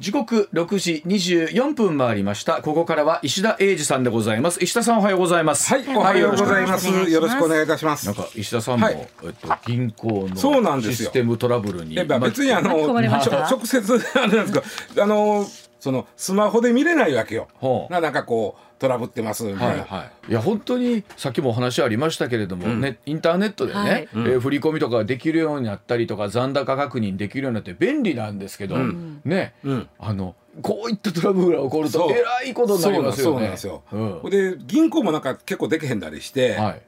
[0.00, 2.62] 時刻六時二十四分回りました。
[2.62, 4.62] ここからは石田英二さんでございます。
[4.62, 5.74] 石田さんおはようございます。
[5.74, 6.88] はい、おはようございます。
[6.88, 8.06] よろしくお願いいたします。
[8.06, 9.08] なんか石田さんも、はい。
[9.24, 11.10] えっと、銀行そうなのんですよ。
[11.10, 15.46] システムトラブルに別にあの、直接あれなんですか、あの
[15.80, 17.48] そのスマホで見れないわけよ。
[17.54, 17.92] ほう。
[17.92, 19.66] ななんかこうトラブってますみたいな。
[19.66, 23.90] はいはい、いや本当にさっきもお話ありましたけれども、ね、インターネットでね、はい。
[23.90, 28.76] えー振り込みとかができるようになったりとか残高確認できるようになって便利なんですけど、
[29.24, 29.88] ね、うん。
[29.98, 33.32] あのこういったトラブルが起こるとえらいことになりますよね。
[33.32, 33.82] そうなんですよ。
[33.92, 34.30] うん。
[34.30, 36.82] で銀行もなんか結構できへんだりして、はい。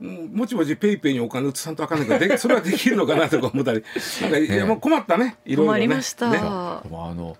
[0.00, 3.82] うんもちもちペイペイにお金移さんとあかんねんけど、でそれはできるのかなとか思ったり、
[4.22, 5.78] なんかいやもう困ったね、いろいろね。
[5.78, 6.30] 困りました。
[6.30, 6.38] ね。
[6.38, 7.36] でもあの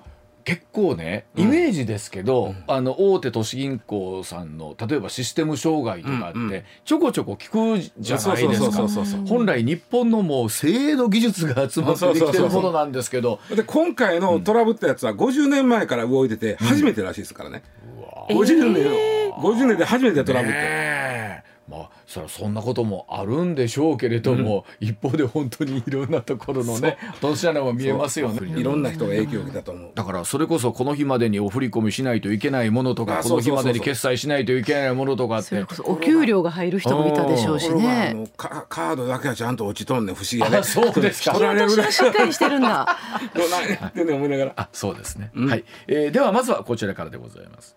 [0.48, 6.62] 結構ねイメージですけど、あの大手都市銀行さんの例えばシステム障害とかって、うんうん。
[6.86, 8.88] ちょこちょこ聞くじゃないですか。
[9.26, 13.40] 本来日本のもう精度技術が集まってできてるものなんですけど。
[13.54, 17.62] で今回のトラブったやつは50年前から動いてて初めてらしいですからね。
[18.30, 20.56] 50年、50年で初めてトラブって。
[20.56, 20.62] ね
[21.44, 28.58] えまあそそんなこともあるんでしょうけれども、一方で本当にいろんなところのね落とし穴も見えますよね。
[28.58, 29.90] いろんな人が影響を受けたと思う。
[29.94, 35.48] だからそれこそこの日までにお振り込みしないといけないものとかあこの日までに決済しないといけないものとかって。
[35.48, 38.14] それこそお給料が入る人もいたでしょうしね。
[38.14, 40.58] のカカードだけはちゃんと落ちとんねん不思議やね。
[40.58, 41.32] あそうですか。
[41.32, 42.96] 取られるしっかりしてるんだ。
[43.34, 44.52] どうなんやってんねん思いながら。
[44.56, 47.74] あそうですね、はい、えーではまずはこちらからでございます。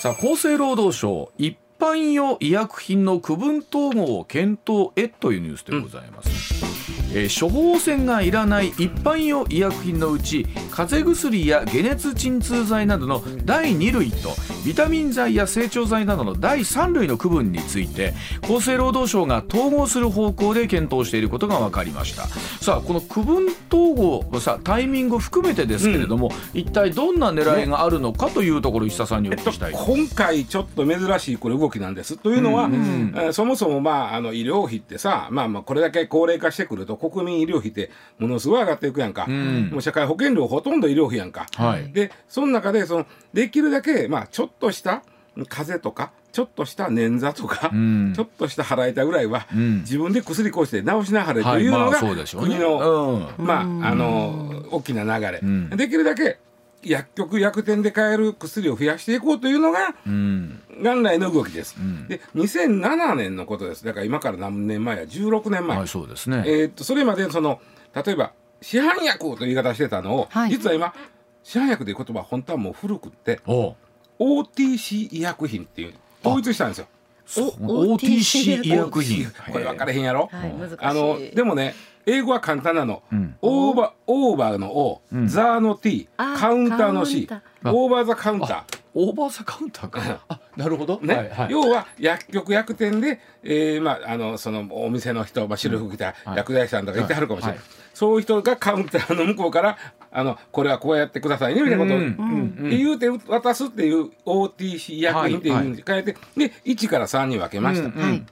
[0.00, 6.71] さあ厚生労働省一般用医薬品の区分統合を検討へというニュースでございます、
[7.14, 14.30] えー処方箋がいらない一般用医薬品のうち風邪薬や解熱鎮痛剤などの第2類と
[14.64, 22.26] ビタミン剤や成長剤などの第3類の区分について厚生労働省が統合する方向で検討していることが分かりました。
[22.62, 32.16] さあこの区分統合さタイミングを含めてですけれども、一体どんな狙いがあるのかというところ石田さんにお聞きしたい、今回ちょっと珍しいこれ動きなんです。
[32.16, 33.12] というのは、ん。
[33.16, 39.70] えーそもそもまああの医療費ってさまあまあこれだけ高齢化してくると国民医療費ってものすごい上がっていくやんか、ん。
[39.70, 41.92] もう社会保険料ほとんど医療費やんか、はい。
[41.92, 45.02] でその中でそのできるだけまあちょっとした
[45.48, 48.12] 風邪とかちょっとした捻挫とか、ん。
[48.14, 49.80] ちょっとした腹痛ぐらいは、ん。
[49.80, 52.56] 自分で薬こうして治しなはれとはいまあいうのが、そうでしょうね。
[52.56, 53.44] 国の、うん。
[53.44, 55.70] まああの大きな流れ、ん。
[55.70, 56.38] できるだけ
[56.82, 61.76] 薬局薬店で買える薬を増やしていこうというのがうん元来の動きです。
[62.08, 63.84] で2007年のことです。
[63.84, 67.60] だから今から何年前や？16年前、はいそうですね、えーっとそれまでその
[67.94, 70.50] 例えば市販薬という言い方してたのを、はい。
[70.50, 70.94] 実は今
[71.42, 73.74] 市販薬という言葉は本当はもう古くってお
[74.18, 75.94] OTC 医薬品っていう
[76.24, 76.86] 統一したんですよ。
[77.60, 79.26] お OTC 医薬品。
[79.50, 80.76] これ分かれへんやろ、はい難しい。
[80.80, 81.74] あのでもね
[82.06, 83.36] 英語は簡単なの、ん。
[83.42, 87.28] オーバーオーバーの O、ザーの T あカウンターの C
[87.64, 88.82] オーバーザカウンター。
[88.94, 90.20] オーバーザカウンターか。
[90.28, 91.14] あなるほど、ね。
[91.14, 97.66] はいはい、要は薬局薬店で、えーまあ、あのそのお店の人、まあ、白い服着た薬剤師さんとかいてはるかもしれない、はい。
[97.94, 99.78] そういう人がカウンターの向こうから
[100.10, 102.04] あのこれはこうやってくださいねみたいなことを、うん。
[102.04, 102.66] うん。
[102.66, 107.86] って言うて渡すっていう OTC 医薬品っていうふうに変えて、で1から3に分けました。
[107.86, 108.26] うん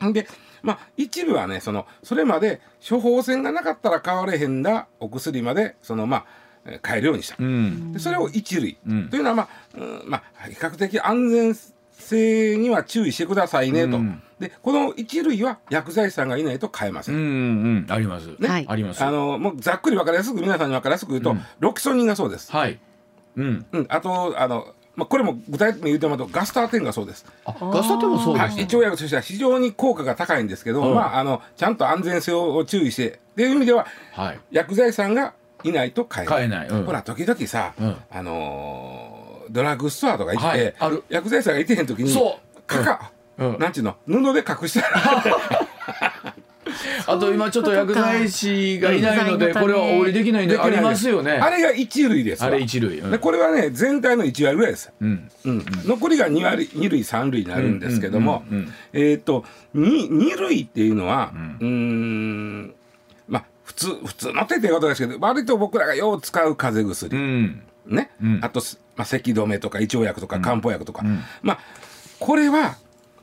[0.00, 0.12] うん。
[0.12, 0.26] で
[0.62, 6.26] まあ一部はねそのそれまで処方箋がなかったら買われへんだお薬までそのまあ
[6.64, 7.36] えー買えるようにした。
[7.38, 7.92] うん。
[7.92, 9.08] でそれを一類、うん。
[9.10, 11.56] というのは、まあうんまあ、比較的安全
[11.90, 14.22] 性には注意してくださいねと、うん。
[14.38, 17.16] でこの一類は薬剤師さんがいないと買えません。
[17.16, 18.48] うんうんあります、ね。
[18.48, 18.66] はい。
[18.68, 19.02] あります。
[19.04, 21.42] あのもうざっくり分かりやすく皆さんに分かりやすく言うと、うん。
[21.58, 22.78] ロキソニンがそうです、はい。
[23.36, 23.66] うん。
[23.72, 27.24] うん、あとあの、まあ、これも具体的に言うてもらうとガスター10がそうです。
[27.44, 30.94] あガスタテもそうです、はい、一応薬としては非常に効果が高いんですけど、うん。
[30.94, 34.40] まあ、あのちゃんと安全性を注意してっていう意味でははい。
[34.50, 35.32] 薬剤師さんが
[35.64, 36.36] いないと買えない。
[36.36, 36.84] 買えない、うん。
[36.84, 37.96] ほら時々さ、うん。
[38.10, 40.74] あのードラッグストアとか行って、はい。
[40.78, 41.04] ある。
[41.08, 42.62] 薬剤師さんがいてへん時にそう。
[42.62, 43.58] かか、うん。
[43.58, 45.24] なんちゅうの布で隠したら
[47.06, 51.32] あと今ちょっと薬剤師がいないのでうんこれはお売りできないんでありますよね。
[51.32, 52.48] あれが一類ですわ。
[52.48, 55.28] あれ一類うんでこれはね全体の1割ぐらいです、うん。
[55.44, 55.64] うん。
[55.84, 59.44] 残りが2割2類3類になるんですけども、うんうんうんえっ、と
[59.74, 62.74] 2, 2類っていうのはうーん
[63.28, 67.62] まあ普通普通の手ってことですけど割と僕らがよう使う風邪薬、うん。
[67.86, 68.40] ね、うん。
[68.42, 71.22] あと、すまあ、咳止めとか胃腸薬とか漢方薬とか、ん。
[71.42, 71.58] まあ
[72.18, 72.76] これは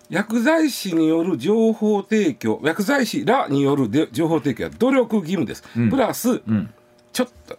[0.10, 5.90] 薬剤師による情報提供薬剤師らによるで情報提供は努力義務です、ん。
[5.90, 6.74] プラス、ん。
[7.14, 7.58] ちょっと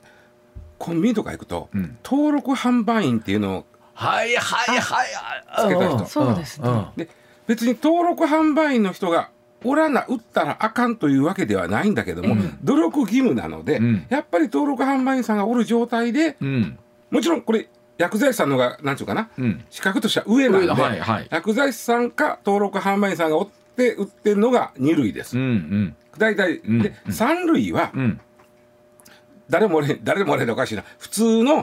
[0.79, 1.97] コンビニとか行くと、ん。
[2.05, 3.65] 登録販売員っていうのを
[3.95, 5.07] はいはいはい。
[5.57, 6.07] つけた人。
[6.07, 6.69] そうですね。
[6.97, 7.09] で
[7.47, 9.31] 別に登録販売員の人が
[9.65, 14.07] おらな打ったらあかんというわけではないんだけども、努力義務なので、うん。
[14.09, 16.79] やっぱり登録販売員さんがおる状態でうん。
[17.11, 17.69] もちろんこれ
[18.01, 19.63] 薬剤師さんのがなんていうかな、うん。
[19.69, 21.29] 資格としては上なんで、はいはい。
[21.31, 25.37] 薬剤師さんか登録販売員さんがおって売ってるのが2類です。
[25.37, 25.97] うんうん。
[26.17, 28.21] 大体、んで3類はうん。
[29.51, 30.85] 誰もれ誰もれでおかしいな。
[30.99, 31.63] 普通の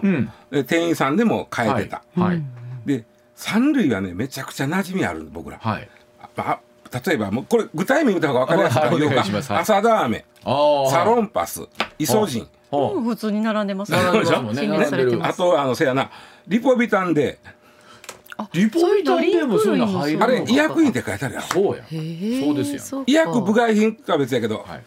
[0.66, 2.04] 店員さんでも買えてた。
[2.16, 2.44] はい
[2.86, 3.04] で
[3.36, 5.57] 3類はねめちゃくちゃ馴染みある僕ら。
[5.57, 5.89] はい。
[6.38, 6.60] あ
[6.92, 9.16] 例えばもうこれ具体名言った方が分かりやすいからはい言おうか。
[9.16, 9.51] お願いします。
[9.51, 9.62] はい。
[9.62, 11.62] 朝ダーメああサロンパス
[12.00, 13.92] イソジン普通に並んでます。
[13.92, 13.98] ね。
[13.98, 16.10] あとあのせやな
[16.48, 17.39] リポビタンで。
[18.54, 21.48] リポビタンでもそういうの入るあれ医薬品って書いてあるやろ。
[21.48, 21.84] そうや。
[21.84, 24.84] へーそうですよ医薬部外品とは別やけど、はい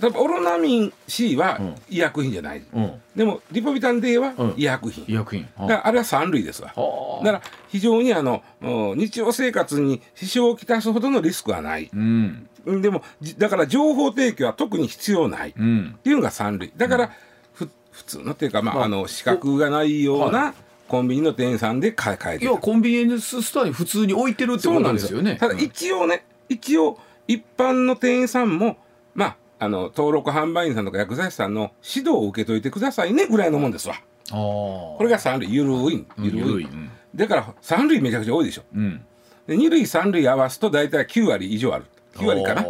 [0.00, 1.74] 例えばオロナミン C はうん。
[1.88, 2.92] 医薬品じゃない、うん。
[3.14, 4.54] でもリポビタン D はうん。
[4.56, 5.48] 医薬品、医薬品。
[5.58, 6.72] だからあれは3類ですわ。
[6.74, 7.24] はあ。
[7.24, 12.48] だから非常にあのお日常生活に支障をきたすほどのリスクはない、うん。
[12.66, 15.98] でもじだから情報提供は特に必要ない、っうん。
[16.02, 16.72] ていうのが3類。
[16.76, 17.10] だから、
[17.52, 20.54] ふ普通のっていうか、まあまああの資格がないようはな
[20.88, 22.48] コンビニの店員さんで買え買えてる。
[22.48, 26.98] 要はコンビニエンスストアに普通に置いてるってこそうなんですよねただ一応ね、一応
[27.28, 28.76] 一般の店員さんも
[29.14, 33.94] まああの登録販売員さんとか薬剤師さんの指導を受けといてくださいねぐらいのもんですわ。
[34.30, 36.40] これが3類ゆるいゆるい。
[36.40, 36.64] ゆるい。
[36.64, 36.90] うん。
[37.14, 38.62] だから3類めちゃくちゃ多いでしょ。
[38.74, 39.04] うん。
[39.46, 41.84] で2類3類合わすと大体9割以上ある。
[42.14, 42.62] 9割かな。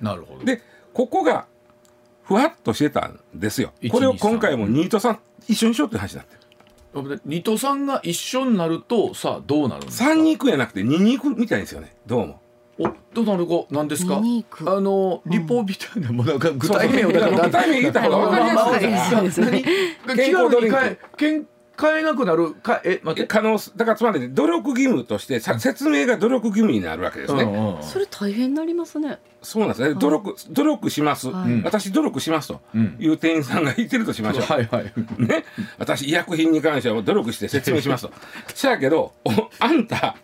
[0.00, 0.44] なるほど。
[0.44, 0.62] で
[0.94, 1.46] ここが
[2.22, 3.72] ふわっとしてたんですよ。
[3.82, 5.18] 1これを2今回もニートさん
[5.48, 7.20] 一緒にしようって話になってる。
[7.26, 11.94] 二戸さんが一緒になるとさあどうなるんですか？3に行くんやなくて2に行くみたいですよね。
[12.06, 12.40] どうも
[12.78, 12.84] お
[13.14, 14.16] どうなるかなんですか？
[14.16, 19.64] あのリポビタンでもなんか具体名をそうそう具体名言った方が分かりやすいですね
[20.06, 21.46] 何健康ドリンク変えけん
[21.78, 35.44] 変えなくなるかえ待って可能だからつまりね努力義務としてさ説明が努力義務になるわけですね、うんうんそれ大変になりますねそうなんですね努力努力します、はい私努力しますとうんいう店員さんが言ってるとしましょう、はいはいね、
[35.78, 38.12] 私医薬品に関しては努力して説明しますと
[38.54, 40.16] せやけどおあんた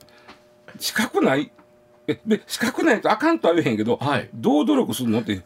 [0.78, 1.61] 資格ないえ
[2.26, 4.28] で資格ないとあかんとは言えへんけど、はい。
[4.34, 5.40] どう努力するのって。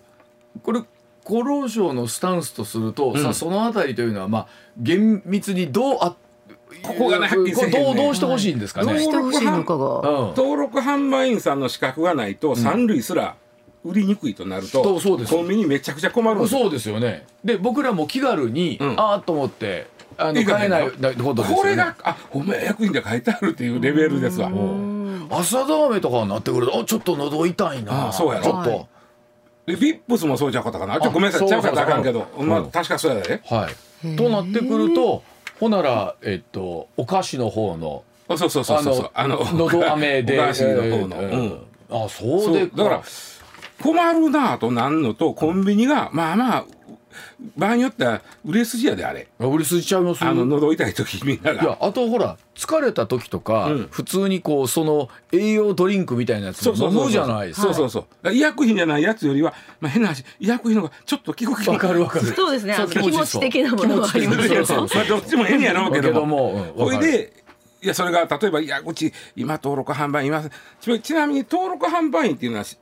[0.63, 0.81] これ
[1.25, 3.23] 厚労省のスタンスとすると、うん。
[3.23, 4.47] さあそのあたりというのはまあ
[4.79, 6.17] 厳密にどうあ
[6.83, 8.99] ここがねはっねどうどうしてほしいんですかね？
[9.01, 10.01] してほしいのかが。
[10.01, 10.29] うん。
[10.37, 13.37] 登録販売員さんの資格がないと三類すら
[13.85, 15.33] 売りにくいとなると、そうそうです。
[15.33, 17.27] コンビニめちゃくちゃ困るそうですよね。
[17.45, 19.01] で僕らも気軽に、うん。
[19.01, 19.87] ああと思って
[20.19, 21.57] あの買えないことですよね。
[21.57, 24.51] これがあほんまや薬品で書いてあるっていうレベルですわ。
[25.31, 28.87] うん朝ダーメとかになってくるとあちょっと喉痛いなあそうやろちょっとはい
[29.67, 30.95] でビップスもそうちゃうことかな。
[30.95, 33.43] ちょっとごめんなさい、ちゃうかったらあかんけど、まあうん確かそうやで。
[33.47, 35.25] はい、となってくると
[35.59, 39.11] ほならえっとお菓子の方のあそうそうそうそうそう。
[39.13, 41.17] あののど飴で お菓子の方の。
[41.17, 42.05] えーうん。
[42.05, 43.03] あそうでそうだから
[43.83, 46.65] 困るなぁとなんのとコンビニがまあまあ
[47.57, 49.29] 場合によっては売れ筋やであれ。
[49.39, 51.65] 売りすぎちゃいますあの喉痛い時みんないが。
[51.65, 53.89] やあとほら疲れた時とか、うん。
[53.91, 57.67] 普通にこうその栄養ドリンクみたいなやつも飲むじゃないですか。
[57.67, 58.33] そうそうそう。
[58.33, 62.27] 医薬品じゃないやつよりは、まあ、変な話医薬品の方がちょっと効く気わかるわかる。
[62.27, 62.77] そうですね。
[62.91, 66.73] 気持ち的なものはありますまあどっちも変やろうけけどども。
[66.77, 67.33] ほいで
[67.83, 72.79] いやそれが例えばいやうち今登録販売員いませんちちなみに登録販売員っていうのはし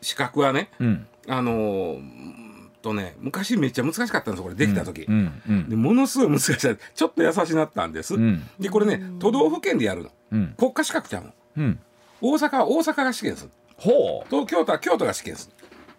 [0.00, 1.06] 資格はねうん。
[1.28, 2.45] あのー
[2.86, 8.42] とね昔めっちゃ難しかったんですよこれできた時、うんうんでものすごい難しいちょっと優しなったんです、うん。
[8.60, 10.10] でこれね都道府県でやるの。
[10.30, 10.54] うん。
[10.56, 11.32] 国家資格ちゃうの。
[11.56, 11.80] うん。
[12.20, 13.50] 大阪は大阪が試験する。
[13.76, 14.26] ほう。
[14.30, 15.50] 東京都は京都が試験す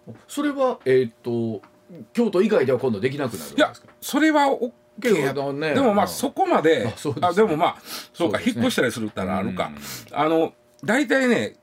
[0.07, 0.15] る。
[0.27, 1.61] それはえーっと
[2.13, 3.87] 京都以外では今度できなくなるんいやですか？
[3.99, 4.45] それは
[4.99, 5.29] OK や。
[5.29, 5.73] けどね。
[5.73, 7.75] でもまあうんそこまであでもまあ
[8.13, 8.45] そうかね。
[8.47, 9.71] 引っ越したりするったらあるか。
[10.11, 10.53] あの
[10.83, 11.55] 大体ね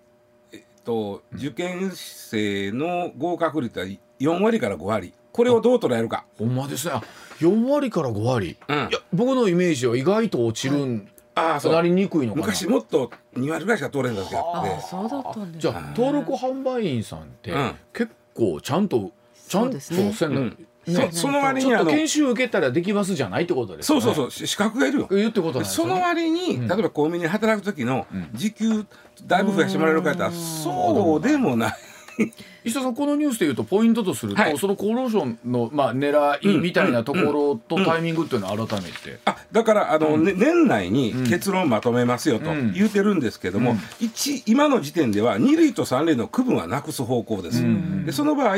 [0.53, 3.87] えっと受験生の合格率は
[4.25, 5.15] 4割から5割。
[5.33, 6.25] これをどう捉えるか。
[6.39, 6.93] ほんまですね。
[6.95, 7.03] あ
[7.41, 8.77] 4割から5割、うん。
[8.77, 11.73] いや僕のイメージは意外と落ちるん、ああそう。
[11.73, 12.47] なりにくいのかな。
[12.47, 14.75] 昔もっと2割ぐらいしか通れんだ時があって。
[14.75, 17.75] あそうだったんですじゃあ登録販売員さんって、うん。
[17.93, 19.11] 結構ちゃんと
[19.49, 20.13] ちゃんとそうですね。
[20.13, 20.41] せんの？
[20.43, 20.67] うん。
[20.87, 24.03] ねそその割ちょっと研修受けたらできますじゃないってことですよね。
[24.05, 24.31] そうそうそう。
[24.31, 26.69] し資格がいるよ言ってことなんですよねその割に、うん。
[26.69, 28.29] 例えばコンビニで働く時のうん。
[28.35, 28.85] 時給
[29.27, 31.73] だいぶ増やしてもらえるかやったらそうでもない
[32.65, 34.59] 石田さんこのニュースでいうとポイントとすると、はい。
[34.59, 41.29] その厚労省の、まあ、狙いみたいなところとタイミングっていうのは改めて、あだからあの、ね年内にうん。
[41.29, 42.73] 結論まとめますよとうん。
[42.73, 43.79] 言うてるんですけども、うん。
[44.01, 48.57] 一今の時点では2類と3類の区分はなくす方向です、うんでその場合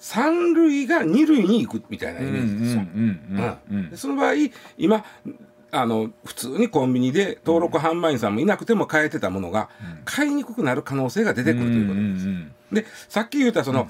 [0.00, 2.82] 3類が2類に行くみたいなイメージですよ、
[3.96, 4.32] その場合
[4.78, 5.04] 今
[5.72, 9.68] あの普通にコンビニで登録販売員さんもいなくても買えてたものが、
[10.04, 12.84] 買いにくくなる可能性が出てくるということです。
[12.84, 13.88] でさっき言ったその、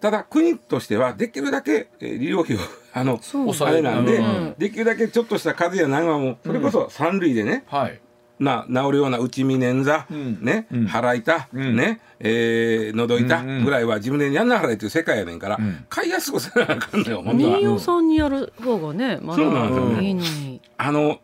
[0.00, 2.58] ただ国としてはできるだけえー利用費を
[2.92, 8.00] あのそうあれなんで、うんできるだけちょっとした風邪やなんかもそれこそ三類でね、はい
[8.38, 10.44] な治るような内身捻挫、うん。
[10.44, 10.86] ね、うん。
[10.86, 11.76] 腹痛、うん。
[11.76, 15.84] ね、えー、喉痛ぐらいは自分でやんなはれっていう世界やねんから、ん。
[15.88, 17.58] 買いやすくせなあかんのよ本当は。
[17.58, 17.60] 民。
[17.60, 20.60] 謡さんにやる方がねまだいいのに。
[20.76, 21.20] あの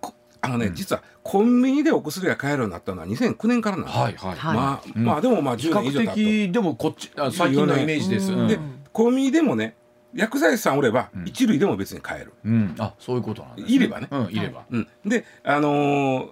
[0.00, 4.36] こあのね、実はコンビニでお薬が買えるようになったのは2009年からなんですよ、はいはい。
[4.36, 8.32] はいまあ、うんまあでもまあ比10年以上経較った的でもこっちあ最近のイメージです。
[8.32, 8.48] うん。
[8.48, 8.80] でうん。
[8.92, 9.74] コンビニでもね
[10.14, 11.24] 薬剤師さんおればん。
[11.26, 12.74] 一類でも別に買える、うん。
[12.78, 14.08] あそういうことなんですいればね。
[14.10, 14.64] うんいれば。
[14.70, 16.28] うん、であのー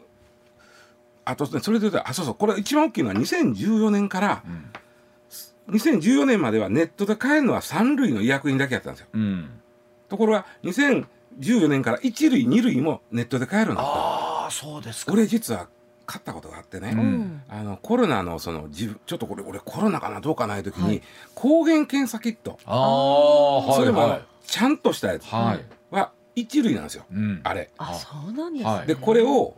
[1.24, 2.34] あとねそれで言うとあそうそう。
[2.34, 4.42] これ一番大きいのは2014年から
[5.68, 9.06] 2014年まではネットで買えるのは3類の医薬品だけやったんですよ。
[9.12, 9.50] うん。
[10.08, 14.00] ところが2014年から1類2類もネットで買えるようになった。
[14.00, 15.12] ああそうですか。
[15.12, 15.68] 俺実は
[16.12, 16.99] 買ったことがあってね、うん。
[16.99, 21.02] うんあのコロナのその自分ちょっとこれ俺コロナかなどうかない時に、はい。
[21.35, 25.95] 抗原検査キット、ああはいそれもはいちゃんとしたやつはい。
[25.95, 27.40] は1類なんですよ、うん。
[27.45, 27.71] あれ。
[27.78, 29.57] あそうなんですでこれを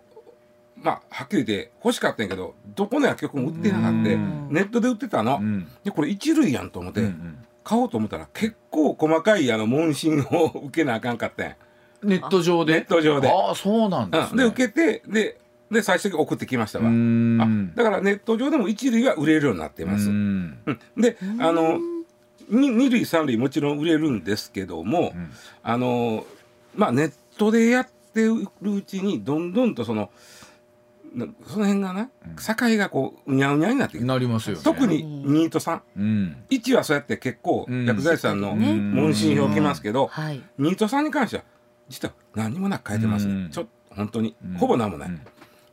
[0.77, 3.89] まあはっきり言って欲しかったんやけどどこの薬局も売ってなかった。
[3.91, 4.49] うん。
[4.51, 5.67] ネットで売ってたの、うん。
[5.83, 7.39] でこれ1類やんと思って、うんうん。
[7.65, 11.57] 買おうと思ったら結構細かいあの問診を受けなあかんかったんや。
[12.03, 12.75] ネット上で？
[12.75, 13.31] ネット上で。
[13.31, 14.45] ああそうなんですね。
[14.45, 14.55] うん。
[14.55, 15.41] で受けてで
[15.75, 16.85] で最終的に送ってきましたわ、
[17.75, 20.59] だからネット上でも1類は売れるようになってます、うん。
[20.65, 20.79] うん。
[20.97, 21.79] であの
[22.51, 25.33] 2, 類3類もちろん売れるんですけども、ん。
[25.63, 26.25] あの
[26.75, 30.11] まあネットでやってるうちにどんどんとその
[31.15, 34.63] なその辺がな、境がこううにゃうにゃになってなりますよね。
[34.65, 36.37] 特に2と3うん。
[36.51, 37.87] 1はそうやって結構うん。
[37.87, 38.75] 薬剤師さんのね。
[38.75, 40.43] 問診票来ますけど、はい。
[40.59, 41.45] 2と3に関しては
[41.89, 43.27] 実は何もなく変えてます。
[43.27, 43.51] ね、うん。
[43.51, 44.55] ちょっと本当に、うん。
[44.55, 45.21] ほぼ何もない、うん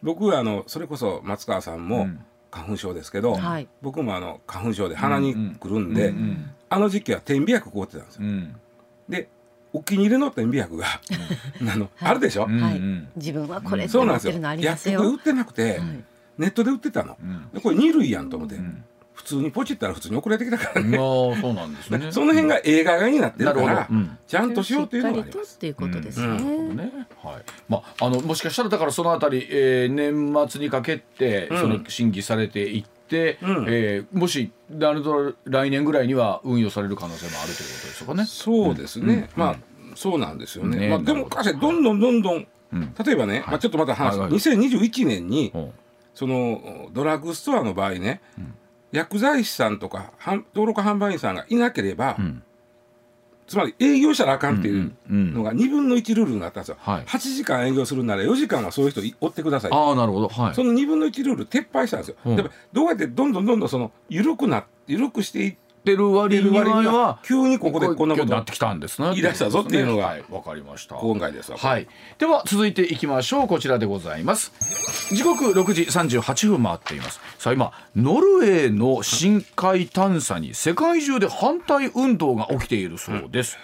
[0.04, 2.26] 僕はあのそれこそ松川さんうもん。
[2.52, 3.68] 花粉症ですけど、はい。
[3.82, 8.22] 僕もあの花粉症で鼻にくるんで、うんうんあの時期は点鼻薬凍ってたんですよ。
[8.24, 8.56] うん。
[9.10, 9.28] で
[9.74, 10.86] お気に入りの点鼻薬が
[11.74, 13.08] あの、あるでしょ、うんはいうん。
[13.18, 14.32] 自分はこれってそうなんですよ。
[14.32, 14.94] 思ってるのありますよ。
[14.94, 16.04] 薬局で売ってなくて、はい。
[16.38, 17.18] ネットで売ってたの。
[17.22, 17.50] うん。
[17.54, 18.84] でこれ2類やんと思って、うん
[19.22, 21.08] 普通にポチったら普通に送られてきたからね、まあ
[21.40, 22.08] そうなんですね。
[22.12, 23.70] その辺が映画になってなるほど。
[23.70, 24.18] るから、うん。
[24.28, 25.54] ちゃんとしようというのがあります。
[25.54, 26.76] しっていうことですね、うん。
[26.76, 26.92] ね。
[27.24, 27.36] はい。
[27.70, 31.58] まあ、あのもしかしたらだからそのあたり、えー年末にかけてうん。
[31.60, 33.66] その審議されていって、うん。
[33.70, 38.26] えーもしなると来年ぐらいには運用される可能性もあるということでしょうかね。
[38.26, 39.44] そうですね、うん。
[39.44, 39.56] まあ
[39.94, 42.96] そうなんですよね、ねまあ、でもかしどんどんどんどんうん。
[43.06, 44.40] 例えばね、まあ、ちょっとまた話す、はいはい。
[44.40, 45.72] 2021年にうん
[46.14, 48.22] そのドラッグストアの場合ね、
[48.92, 52.44] 薬剤師さんとか販登録販売員さんがいなければ、ん。
[53.48, 57.04] つまり営業したらあかんっていううんのが2分の1ルールになったんですよ、はい。
[57.04, 60.30] 8時間営業するなら4時間はそういう人追ってくださいああなるほど。
[60.30, 60.56] はい。
[60.56, 62.36] その2分の1ルール撤廃したんですよ、うん。
[62.38, 69.10] でどうやってどんどんどんどんその緩くな緩くしていっ出る割てるに割にはは急にここでこんなことになってきたんですね。
[69.10, 70.96] 言い出したぞっていうのがはいわかりました。
[70.96, 71.88] 今回ですわはい。
[72.20, 73.48] では続いていきましょう。
[73.48, 74.52] こちらでございます。
[75.14, 77.20] 時刻6時38分回っています。
[77.40, 83.58] さあ今ノルウェーの深海探査に世界中で反対運動が起きているそうです。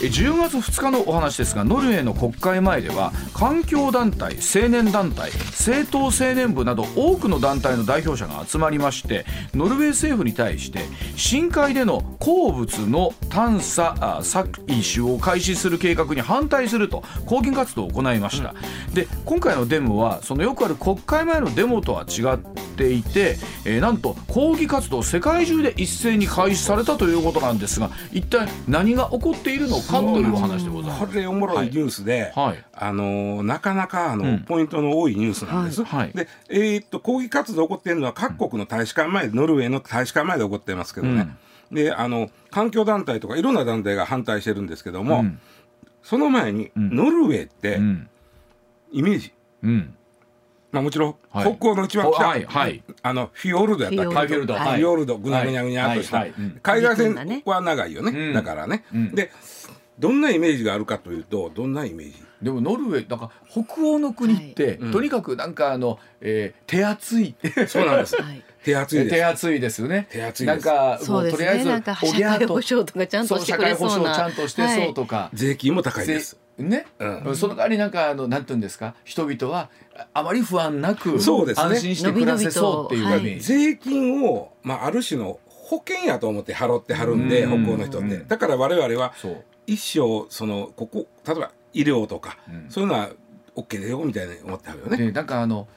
[0.00, 10.80] え10月2日のお話ですがノルウェーの国会前では環境団体青年団体政党青年部など多くの団体の代表者が集まりましてノルウェー政府に対して
[11.28, 18.54] 深海での鉱物の探査あ採取を開始する計画に反対すると抗議活動を行いました、
[18.94, 31.06] で今回のデモはそのよくある国会前のデモとは違っていて、えーなんと抗議活動世界中で一斉に開始されたということなんですが一体何が起こっているのかというお話でございます。
[31.08, 32.64] これおもろいニュースで、はい。
[32.72, 34.38] あのーなかなかあの、うん。
[34.44, 35.84] ポイントの多いニュースなんです。
[35.84, 36.00] はい。
[36.04, 36.12] はい。
[36.14, 41.17] で、えーっと抗議活動起こっているのは各国の大使館前で、ノルウェーの大使館前で起こってますけどね。
[41.70, 45.40] であの環境団体とかいろんな団体が反対してるんですけども、うん。
[46.02, 46.96] その前に、ん。
[46.96, 48.08] ノルウェーって、うん。
[48.92, 49.32] イメージ、
[49.62, 49.94] うん。
[50.72, 51.56] まあ、もちろん、はい。
[51.56, 52.82] 北欧の一番北、はいはい。
[53.02, 54.34] あのフィヨルドやったっけ？
[54.34, 54.54] フェルド。
[54.54, 54.62] はい。
[54.62, 56.40] フィヨルドぐにゃぐにゃぐにゃっとした、はいはい。
[56.40, 56.60] うん。
[56.62, 57.42] 海岸陸がね。
[57.44, 58.32] 線は長いよね、うん。
[58.32, 59.14] だからね、うん。
[59.14, 59.30] で
[59.98, 62.22] どんなイメージがあるかというとどんなイメージ？
[62.42, 64.92] でもノルウェーなんか北欧の国って、うん。
[64.92, 67.34] とにかくなんかあの、えー手厚い。
[67.66, 68.16] そうなんです。
[68.16, 69.10] はい手厚いです。
[69.14, 70.06] 手厚いですよね。
[70.10, 70.66] 手厚いです。
[70.66, 73.94] なんかそうとりあえずおぎゃーと社会保障とかちゃんとしてくれそうな。
[73.94, 76.38] 社会保障ちゃんとしてそうとか、税金も高いです。
[76.58, 77.36] せね、うん。
[77.36, 78.94] その代わりなんかあのなんていうんですか？
[79.04, 81.66] 人々はああまり不安なくそうですね。
[81.66, 83.44] 安心して暮らせそうっていうのびのびージ。
[83.44, 87.64] 税金を、まあ、ある種の保険やと思って払ってはるんで、うん。
[87.64, 88.26] 北欧の人って、うん。
[88.28, 89.14] だから我々は
[89.66, 92.66] 一生そのここ例えば医療とか、うん。
[92.68, 93.10] そういうのは
[93.56, 94.96] OK だよみたいに思ってはるよね。
[94.96, 95.68] でなんかあの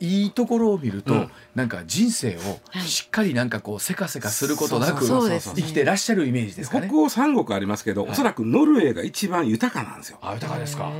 [0.00, 1.30] いいところを見ると、うん。
[1.54, 2.40] なんか人生を
[2.70, 2.82] はい。
[2.82, 6.88] しっかりなんかこうせかせかすることなく生きてらっしゃるイメージですかね。
[6.88, 8.10] 北欧三国ありますけど、はい。
[8.12, 10.18] おそらくノルウェーが一番豊かなんですよ。
[10.22, 10.90] あ豊かですか。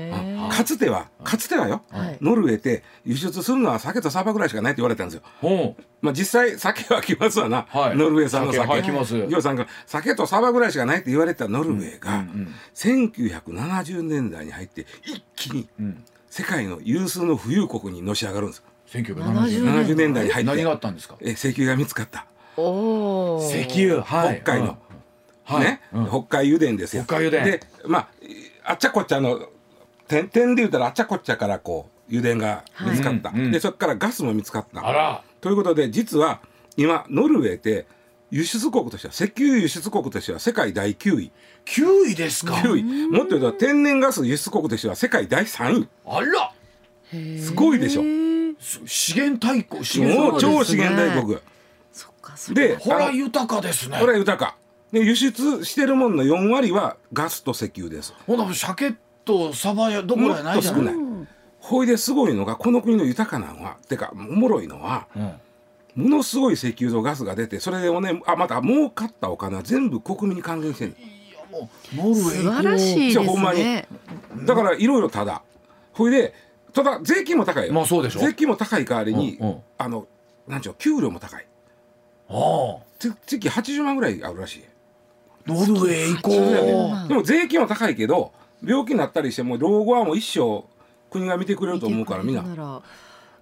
[0.51, 2.19] かつてはかつてはよ、はい。
[2.21, 5.23] ノルウェーって輸出するのは酒とサバぐらいしかないって言われたんですよ。
[5.41, 5.83] ほう。
[6.03, 7.97] まあ実際酒は来ますわな、はい。
[7.97, 8.59] ノルウェー産の酒。
[8.59, 9.15] 酒はい来ます。
[9.15, 16.05] ジョーさんが酒とサバぐらいしかないって言われたノルウェーが、うんうん1970年代に入って一気にうん。
[16.31, 18.63] 世界の有数の富裕国にのし上がるんです。
[18.91, 21.17] 1970 70年代に入っ何があてったんですか？
[21.21, 22.27] え石油が見つかった。
[22.57, 22.63] 石
[23.87, 24.79] 油、はい、北海の、
[25.45, 25.65] はい。
[25.65, 26.07] ね、うん。
[26.09, 27.05] 北海油田ですよ。
[27.05, 27.51] 北海油田。
[27.51, 28.09] で、まあ
[28.65, 29.41] あっちゃこっちゃの
[30.09, 33.31] 点点で言ったらあっちゃこっちゃからこう油田が見つかった。
[33.31, 33.39] はい。
[33.39, 34.87] うんうんでそこからガスも見つかった。
[34.87, 36.41] あら、ということで実は
[36.77, 37.87] 今ノルウェーって
[38.31, 41.33] 輸出国としては石油輸出国としては世界第9位。
[41.65, 43.09] 9位ですか？9位。
[43.11, 45.89] もっと言うと天然ガス輸出国としては世界第3位。
[46.07, 46.53] あら、
[47.41, 48.03] すごいでしょ。
[48.03, 48.30] す
[48.61, 51.39] 資源大国、資も源う超資源大国。
[51.93, 52.61] そっかそっか。
[52.61, 53.99] でほら豊かですね。
[53.99, 54.57] これは豊か。
[54.93, 58.13] で輸出してるものの4割はガスと石油です。
[58.27, 60.95] ほな鮭とサバやどころやないじゃない。
[61.61, 65.33] ほいですごいのがこの国の豊かなのはてかおもろいのはうん。
[65.97, 73.65] ものすごい石油とガスが出てそれをねあまた儲かったお金は全部国民に還元してるいやもうノルウェー素晴らしいですじゃあほんまに。
[73.65, 73.89] ね。
[74.45, 75.43] だからいろいろただ
[75.93, 76.33] ほいで
[76.73, 78.21] ただ税金も高いよ、まあそうでしょ。
[78.21, 79.57] 税金も高い代わりに、うんうん。
[79.79, 80.07] あの
[80.49, 81.47] なんちゅうの給料も高い。
[82.29, 84.65] ああ、つ月80万ぐらいあるらしい。
[85.47, 86.51] ノルウェー行こそう。
[86.51, 86.89] やねう。
[86.91, 87.09] 万。
[87.09, 88.33] でも税金は高いけど
[88.65, 90.65] 病気になったりしても老後はもう一生
[91.11, 92.83] 国が見てくれると思うからみんな見てくれるなら。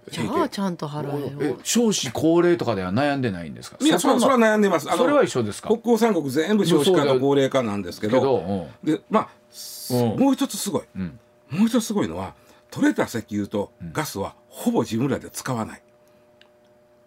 [0.09, 1.59] じゃあちゃんと払ええよ。
[1.63, 3.77] 少子高齢とかでは悩んでないんですか？
[3.79, 4.87] みんなそれはそれは悩んでます。
[4.89, 5.69] あのそれは一緒ですか？
[5.69, 8.19] 北欧三国全部少子化と高齢化なんですけど。
[8.19, 8.37] けど、
[8.83, 8.91] うん。
[8.91, 9.29] でまあ、
[9.93, 10.19] うん。
[10.19, 10.83] もう一つすごい。
[10.95, 11.19] うん、
[11.51, 12.33] もう一つすごいのは
[12.71, 15.81] 取れた石油とガスはほぼ自分らで使わない、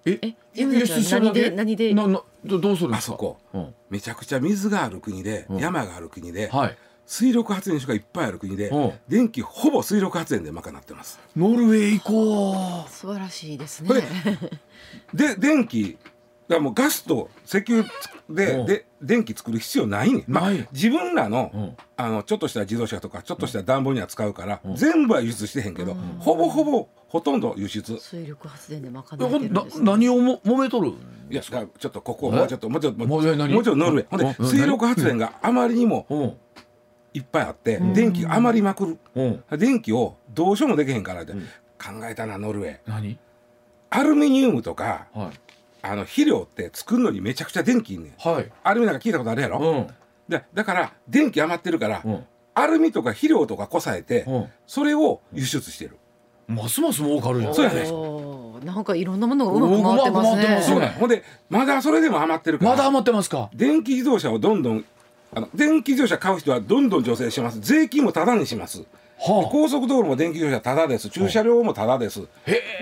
[0.06, 0.18] え？
[0.22, 0.34] え？
[0.54, 1.94] 自分たちは何で何で？
[1.94, 3.14] ななどどうするんですか？
[3.14, 3.38] あそこ。
[3.54, 5.58] うん、めちゃくちゃ水がある国で、うん。
[5.58, 6.76] 山がある国で、はい。
[7.06, 8.92] 水力発電所がいっぱいある国で、うん。
[9.08, 11.20] 電気ほぼ水力発電で賄ってます。
[11.36, 13.90] ノルウェー行こ素晴らしいですね。
[15.14, 15.98] で 電気
[16.48, 17.84] だからもうガスと石油
[18.28, 18.66] で,、うん。
[18.66, 21.76] で電気作る必要ないねん、まあ自分らの,、うん。
[21.96, 24.76] あのちょっとした自動車とかちょっとした暖房には使うから、うん。
[24.76, 27.98] 全部は輸出してへんけど、ほぼほぼほとんど輸出。
[27.98, 29.02] 水力発電で賄う。
[29.02, 29.84] ってるんなですね。
[29.84, 30.92] 何をも揉めとるん？
[31.30, 32.36] いやちょっとここえ？
[32.36, 34.46] もうちょっともうちょっともうちょっとノルウェーほんでうん。
[34.46, 36.36] 水力発電があまりにもうん。
[37.14, 37.92] いっぱいあって、ん。
[37.92, 38.98] 電気余りまくる。
[39.14, 39.58] うん。
[39.58, 41.40] 電気をどうしようもできへんからって、ん。
[41.40, 42.78] 考えたなノルウェー。
[42.86, 43.18] 何？
[43.90, 45.38] アルミニウムとかはい
[45.82, 48.12] あの肥料って作るのにめちゃくちゃ電気いんねん。
[48.16, 48.50] はい。
[48.62, 49.86] アルミなんか聞いたことあるやろ、うん。
[50.28, 52.24] でだから電気余ってるから、うん。
[52.54, 54.46] アルミとか肥料とかこさえて、うん。
[54.66, 55.98] それを輸出してる、
[56.46, 57.54] ますます儲かるじゃん。
[57.54, 57.90] そうやね
[58.64, 60.24] なんかいろんなものがうまく回ってま
[60.62, 60.94] すね。
[60.98, 63.50] ほんでまだそれでも余ってるからまだ余ってますか？
[63.52, 64.84] 電気自動車をどんどん
[65.34, 67.58] あの電気自動車買う人はどんどん助成します。
[67.60, 68.84] 税金もタダにします
[69.24, 71.08] は高速道路も電気自動車タダです。
[71.08, 72.22] 駐車料もタダです。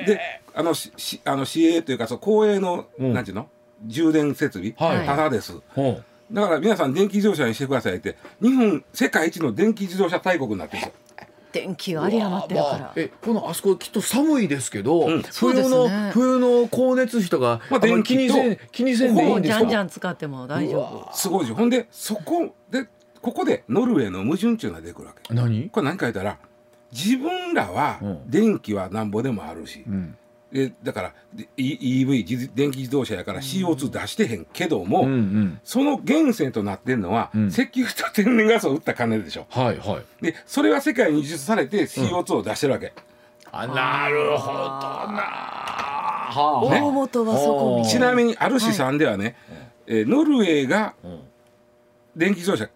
[0.06, 0.18] で
[0.54, 3.12] あのししあの市営というかそう公営の、うん。
[3.12, 3.48] なんていうの？
[3.86, 5.06] 充電設備、はい。
[5.06, 5.60] タダです。
[5.74, 6.00] ほ
[6.32, 11.26] だから皆さん電気自動車にしてくださいって日本世界一の電気自動車大国になってるんですよ。
[11.52, 12.78] 電気があり余ってるから。
[12.78, 15.22] まあえこのあそこきっと寒いですけど、うん。
[15.22, 16.10] 冬の、すね。
[16.12, 19.58] 冬の光熱費とか、まああんまり気にせん電気にせんでいいもんですか？
[19.58, 21.10] うじゃんじゃん使っても大丈夫。
[21.12, 22.86] すごいでしょほんでそこで
[23.22, 25.34] ここでノルウェーの矛盾っていうのが出てくるわけ。
[25.34, 26.38] 何、これ何か言ったら
[26.92, 28.30] 自分らはうん。
[28.30, 30.16] 電気はなんぼでもあるし、うん。
[30.52, 35.60] でだからで E- EV 自電気自動車やから CO2 出してへんけども、うんうん。
[35.62, 37.46] その源泉となってんのは、うん。
[37.48, 39.46] 石油と天然ガスを売った金でしょ。
[39.50, 40.24] はいはい。
[40.24, 42.92] でそれは世界に輸出されて CO2 を出してるわけ、
[43.52, 44.52] あなるほど
[45.12, 45.20] な。
[46.32, 46.80] はね。
[46.80, 47.88] 大元はそこに。
[47.88, 49.36] ちなみにある試算ではね、
[49.86, 51.20] えーノルウェーがうん。
[52.16, 52.68] 電気自動車を、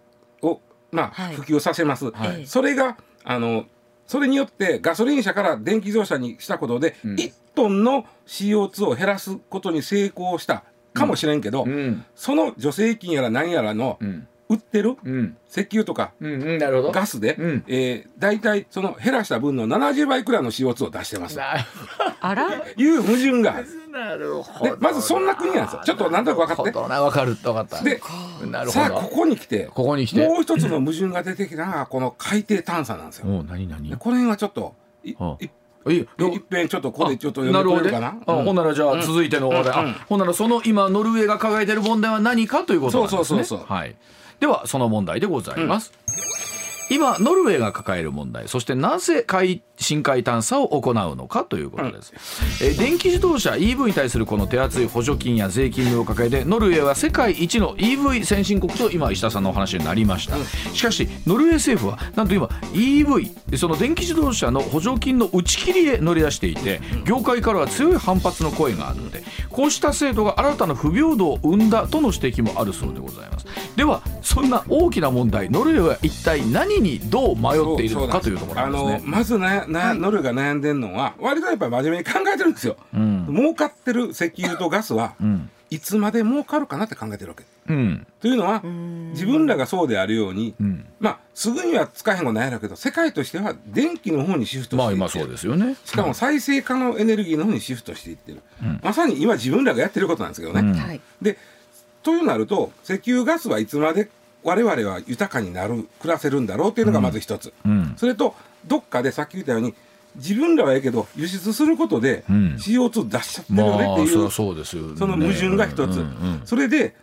[0.94, 1.36] まあはい。
[1.36, 2.46] 普及させます、はい。
[2.46, 3.66] それがあの
[4.06, 7.14] それによってガソリン車から電気自動車にしたことで、うん。
[7.16, 12.04] 1トンの CO2 を減らすことに成功したかもしれんけど、うん。
[12.14, 15.36] その助成金やら何やらのうん売ってるうん。
[15.50, 16.92] 石油とかうんうんなるほど。
[16.92, 17.64] ガスで、うん。
[17.66, 21.36] えー、大体その減らした分の70倍くらいの CO2 を出してます。
[21.36, 21.54] な
[22.20, 22.48] あら？
[22.76, 23.66] いう矛盾がある。
[23.90, 25.82] なるほでまずそんな国なんですよ。
[25.84, 26.72] ちょっとなんとなく分かって。
[26.72, 26.88] なるほど。
[26.88, 27.82] な分かる分かった。
[27.82, 28.00] で
[28.50, 29.66] なるほどさあここに来て。
[29.66, 30.26] ここに来て。
[30.26, 33.26] もう一つの矛盾が出てきたのがこの海底探査なんですよ。
[33.28, 33.88] おう何何？
[33.88, 35.44] でこの辺はちょっといはあ。
[35.44, 35.50] い
[35.96, 38.34] いっぺんちょっとここでちょっとな読るほどねんでくれるかな。
[38.34, 38.44] あうん。
[38.46, 39.64] ほんならじゃあ続いての話。
[39.64, 39.88] 題、うん。
[39.88, 43.24] うんあほんならその今ノルウェーが抱えている問題は何かということなんですね。
[43.24, 43.66] そうそうそうそう。
[43.72, 43.96] はい
[44.40, 45.92] ではその問題でございます、
[46.90, 48.48] 今ノルウェーが抱える問題。
[48.48, 52.12] そしてなぜ海深海探査を行うのかということです、
[52.64, 60.36] えー電気自動車 EV に対するこの手厚い補助金や税金を抱えてノルウェーは世界一の EV 先進国と今石田さんのお話になりました、
[60.74, 73.46] しかしノルウェー政府はなんと今 EV その電気自動車の補助金の打ち切りへ乗り出していて業界からは強い反発の声があってこうした制度が新たな不平等を生んだとの指摘もあるそうでございます。
[73.76, 78.62] ではそんな大きな問題ノルウェーは一体何にどう迷っているのかというところね。
[78.62, 85.14] あのまずなな、ノルが悩んでるのは割とやっぱり真面目に考えてるんですよ、儲かってる石油とガスは、
[85.70, 87.44] いつまで儲かるかなって考えてるわけ。
[87.66, 88.06] うん。
[88.20, 90.84] というのは自分らがそうであるように、ん。
[91.00, 95.00] まあすぐには使えへんことないやろうけど世界としては電気の方にシフトしていってる。
[95.00, 95.76] まあ今そうですよね。
[95.84, 98.42] しかも再生可能エネルギーの方にシフトしていってる、
[98.82, 100.74] まさに今自分らがやってることなんですけどね、うん。
[100.74, 101.00] はい。
[101.22, 101.38] で
[102.02, 104.10] というなると石油ガスはいつまで
[104.44, 107.94] 我々は豊かになる暮らせるんだろうっていうのがまず一つ、うん。
[107.96, 108.34] それと
[108.66, 109.74] どっかでさっき言ったように
[110.16, 112.54] 自分らはええけど輸出することでうん。
[112.56, 114.98] CO2 出しちゃってるまよねっていう、あそそうですよね。
[114.98, 116.42] その矛盾が一つ、うんうん。
[116.44, 116.94] それで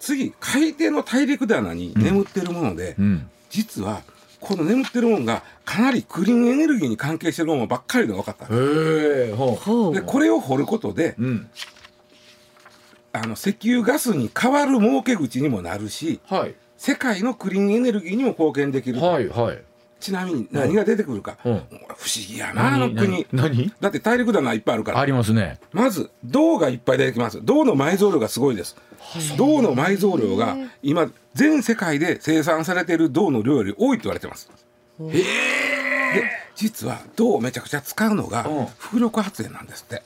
[0.00, 3.30] 次海底の大陸棚に眠ってるもので、うん。
[3.50, 4.02] 実は
[4.40, 9.94] この眠ってるものがかなりクリーンエネルギーに関係してるものばっかりのが分かったへえほほう。
[9.94, 11.50] でこれを掘ることでううん。
[13.12, 19.58] あの石油ガスに代わる儲け口にもなるしはい世界のクリーンエネルギーにも貢献できる、はいはい。
[20.00, 21.52] ちなみに何が出てくるか、うん。
[21.52, 23.26] 不思議やなあの国。
[23.32, 23.72] 何何？
[23.80, 25.00] だって大陸棚いっぱいあるから。
[25.00, 25.60] ありますね。
[25.72, 27.40] まず銅がいっぱい出てきます。
[27.42, 28.76] 銅の埋蔵量がすごいです。
[29.36, 34.48] 銅の埋蔵量が今全世界で生産されている銅の量より多いと言われてます。
[34.98, 35.22] で
[36.54, 38.66] 実は銅をめちゃくちゃ使うのがうん。
[38.78, 40.02] 風力発電なんですって。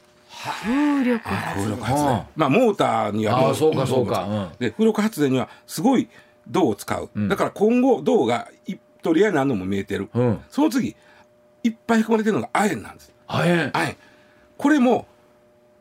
[0.65, 1.71] 風力発風電。
[1.71, 2.05] 力発電。
[2.05, 4.25] はあまあモーターにはもああそうかそうか。
[4.25, 4.59] うん。
[4.59, 6.09] で風力発電にはすごい
[6.49, 10.41] 銅を使う、だから今後銅がい取り合いになるのも見えてる、うん。
[10.49, 10.97] その次
[11.63, 13.13] いっぱい含まれてるのが亜鉛なんです。
[13.27, 13.97] 亜鉛
[14.57, 15.07] これも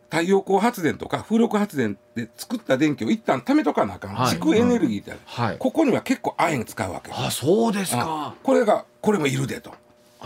[0.09, 4.35] 太陽光発電とか風力発電で作った電気を一旦貯めとかなあかん、はい。
[4.37, 5.57] 蓄エネルギーってある、はい。
[5.57, 7.11] ここには結構亜鉛使うわけ。
[7.11, 8.03] あそうですか。
[8.05, 9.73] あこれがこれもいるでと。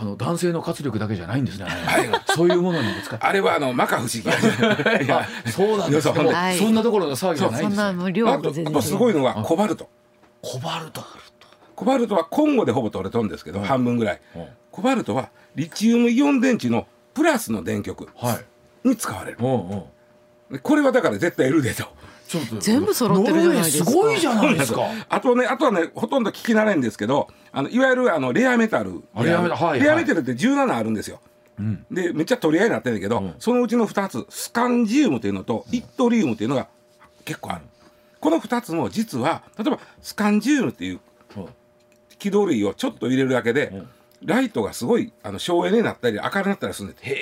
[0.00, 1.66] あの男性の活力だけじゃないんですね
[2.26, 6.12] そういうものにも使あれはあの摩訶不思議いやそうなんですい。
[6.14, 9.88] やそんなところの騒ぎじゃないそんんですよな無料あとあとすごいのがコバルト
[10.42, 11.04] コバルト
[11.74, 14.20] コバルトはコンゴでほぼ取れとるんですけど、半分ぐらい。
[14.34, 14.46] うん。
[14.72, 18.40] コバルトはリチウムイオン電池のプラスの電極は
[18.84, 18.88] い。
[18.88, 19.38] に使われる。
[19.40, 19.82] うんうん。
[20.50, 21.84] でこれはだから絶対いるでと。
[22.60, 23.90] 全部揃ってるじゃないですか。
[23.90, 24.82] すごいじゃないですか。
[25.08, 29.64] あとねあとはねほとんど聞き慣れんですけどあのいわゆるあのレアメタルあレアメタル。
[29.64, 29.80] はいはい。
[29.80, 31.20] レアメタルって17あるんですよ。
[31.58, 31.86] うん。
[31.90, 33.34] でめっちゃ取り合いになってるんだけど、うん。
[33.38, 36.66] そのうちの2つスカンジウムというのとイットリウムというのが
[37.24, 37.62] 結構ある
[38.20, 41.00] この2つも実は例えばスカンジウムっていう
[42.18, 43.88] 軌道類をちょっと入れるだけで、うん。
[44.24, 47.04] ライトがすごいあの省エネになったり明るくなったりするんです。
[47.04, 47.14] へ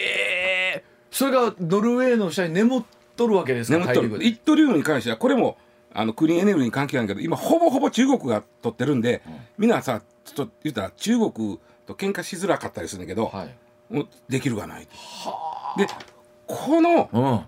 [0.76, 2.82] えそれがノルウェーの下に眠っ
[3.16, 4.24] とるわけですか眠っとる。
[4.24, 5.58] イットリウムに関してはこれも
[5.92, 9.22] あのクリーンエネルギーに関係ないけど今ほぼほぼ中国が取ってるんで、
[9.58, 9.70] みん。
[9.70, 14.06] なさちょっと言ったら中国と喧嘩しづらかったりするんだけど、はい。
[14.28, 14.88] できるがない
[15.76, 15.86] で
[16.46, 17.40] このうん。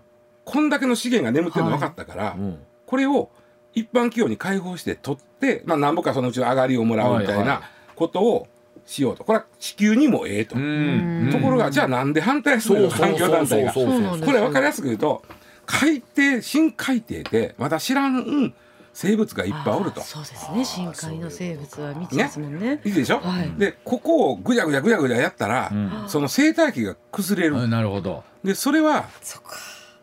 [0.45, 2.59] こんだけの資源が眠ってるの分かったから、うん。
[2.87, 3.31] これを
[3.79, 7.63] 一般企業に開放して取って、まあ、なんぼかそのうちの上がりをもらうみたいな
[7.95, 8.49] ことを
[8.85, 9.25] しようと。
[9.25, 11.29] これは地球にもええと、うん。
[11.31, 12.91] ところがじゃあなんで反対するの？
[12.91, 13.73] 環境団体が。
[13.73, 15.23] これ分かりやすく言うと
[15.67, 18.55] 海底深海底でまだ知らん
[18.95, 20.01] 生物がいっぱいおると。
[20.01, 20.05] あ。
[20.05, 20.65] そうですね。
[20.65, 22.81] 深海の生物は未知ですもんね。
[22.85, 23.53] いいでしょ、はい。
[23.59, 26.07] でここをぐじゃぐじゃぐじゃぐじゃやったら、ん。
[26.09, 28.25] その生態系が崩れる、あなるほど。
[28.43, 29.51] でそれはそっか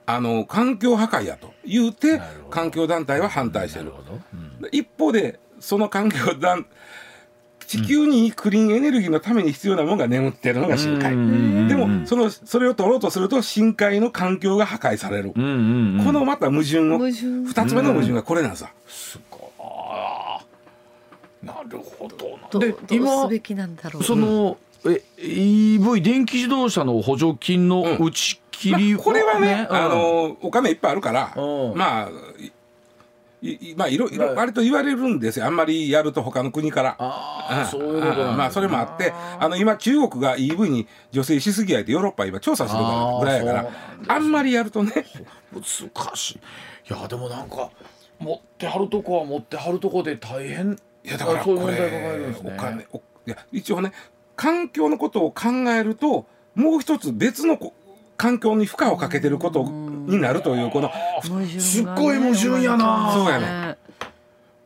[0.06, 3.86] あの環境破壊やと言うて環境団体は反対してる。
[3.86, 3.96] なる
[4.34, 4.62] うん。
[4.62, 6.66] で一方でその環境団
[7.66, 16.06] 地球にクリーンエネルギーのために必要なものが眠ってるのが深海、うんでもそのそれを取ろうとすると深海の環境が破壊される、うんうんうん。
[16.06, 19.42] このまた矛盾を二つ目の矛盾がこれなんさ、すごい。
[21.46, 22.08] なるほ
[22.52, 24.04] どで今べきなんだろう。
[24.04, 28.40] そのえ EV 電気自動車の補助金の打ち
[28.72, 29.76] まあこれはね、うん。
[29.76, 31.78] あのお金いっぱいあるから、うん。
[31.78, 32.10] まあ
[33.42, 34.36] いいまあいろいろはい。
[34.36, 35.46] 割と言われるんですよ。
[35.46, 36.96] あんまりやると他の国から。
[36.98, 38.34] ああんそういうことなんだ。
[38.34, 38.38] ん。
[38.38, 43.70] まあそれもあってあの今中国が EV に助成しすぎやいてヨーロッパ今調査してるからぐらいやか
[44.08, 44.92] らあんまりやるとね。
[45.54, 45.64] 難
[46.16, 46.40] しい。
[46.90, 47.70] いやでもなんか
[48.20, 52.54] 持ってはるとこは持ってはるとこで大変いやだからこそういう問題抱えるんれですね。
[52.56, 53.92] お金おいや一応ね
[54.36, 57.74] 環境のことを考えるともう一つ別のこ
[58.18, 60.92] 環境に負荷をかけてることになるというこの
[61.60, 63.12] すっごい矛盾やな。
[63.14, 63.78] そうやね。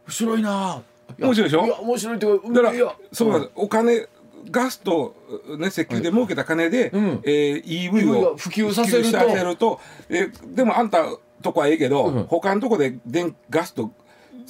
[0.06, 0.82] 面白いな。
[1.20, 1.66] 面白いでしょ？
[1.66, 3.52] いや面白いっていうかだからそうなんです。
[3.56, 4.08] お金
[4.52, 5.16] ガスと、
[5.58, 7.22] ね、石油で儲けた金で、うん。
[7.24, 9.10] えー EV を普及させると。
[9.10, 11.06] 普及させるとえーでもあんた
[11.42, 12.24] とこはええけど、うん。
[12.26, 13.92] 他のとこで電ガスと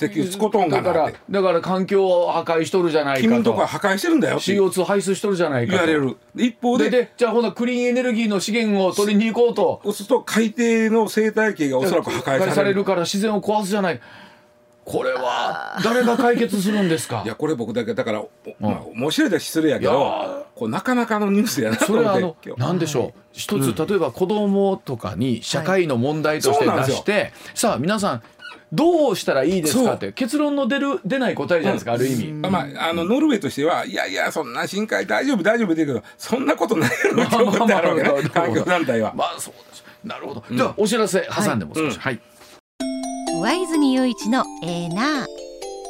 [0.08, 3.28] 石油使うとんがだからだから環境を破壊しとるじゃないかと。
[3.28, 4.54] 君のとこは破壊してるんだよって。
[4.54, 5.86] CO2 排出しとるじゃないかと。
[5.86, 6.18] 言われる。
[6.36, 6.90] で一方で。
[6.90, 9.82] ででじゃあほなクリーンエネルギーの資源を取りに行こうと。
[9.84, 12.84] そうすると海底の生態系がおそらく破壊される。
[12.86, 14.00] から自然を壊すじゃない。
[14.86, 17.22] これは誰が解決するんですか？
[17.26, 18.24] いやこれ僕だけだから、
[18.60, 23.20] まあ、面白いで失礼やけどーこうなかなかのニュースやなとそれはあの何でしょう？
[23.32, 27.34] 一つ例えば子供とかに社会の問題として出して。
[27.54, 28.24] さあ皆さん
[28.71, 32.34] どうしたらいいですかって結論の出る出ない答えじゃないですかある意味。
[32.34, 39.13] まあ、あのノルウェーとしてはいやいやそんな深海大丈夫大丈夫って言うけどそんなことないや ろって思ってあるわけね環境団体は。
[39.15, 41.99] まあそうですなるほど、ではお知らせ挟んでも少し。
[41.99, 42.21] はい、
[43.41, 45.27] 上泉雄一のエーナー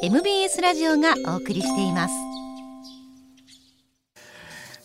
[0.02, 1.92] MBS ラジオがお送りしてい。
[1.92, 2.14] ます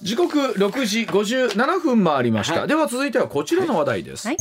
[0.04, 4.38] 時刻6時57分回りました、では続いてはこちらの話題です、はい。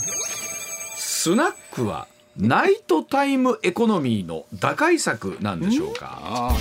[0.97, 2.07] スナックは
[2.37, 6.53] ナイトタイムエコノミーの打開策なんでしょうか、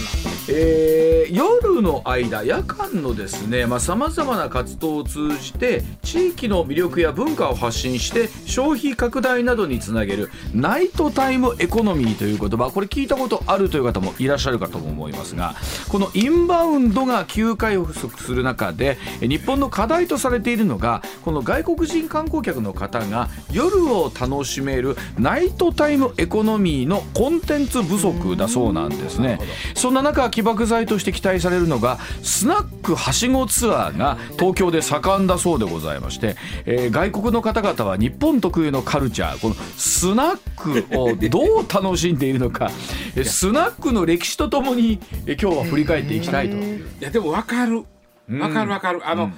[0.48, 15.56] えー夜の間夜間のですねさまざ、まな活動を通じて地域の魅力や文化を発信して消費拡大などにつなげるナイトタイムエコノミーという言葉これ聞いたことあるという方もいらっしゃるかとも思いますが
[15.90, 29.40] このインバウンドが急回復する中でえ日本の課題とされているのがこの外国人観光客の方が夜を楽しめるナイトタイムエコノミーのコンテンツ不足だそうなんですね。
[29.76, 42.70] そんな中起爆剤として期待されるのがスナックはしごツアーが東京で盛んだそうでございまして、えー外国の方々は日本特有のカルチャーこのスナックをどう楽しんでいるのか
[43.16, 46.56] えースナックの歴史とともにえー今日は振り返っていきたいと。
[46.58, 47.84] いやでも分かる。
[48.30, 48.40] うん。
[48.40, 49.10] 分かる分かる。
[49.10, 49.34] あの、うん。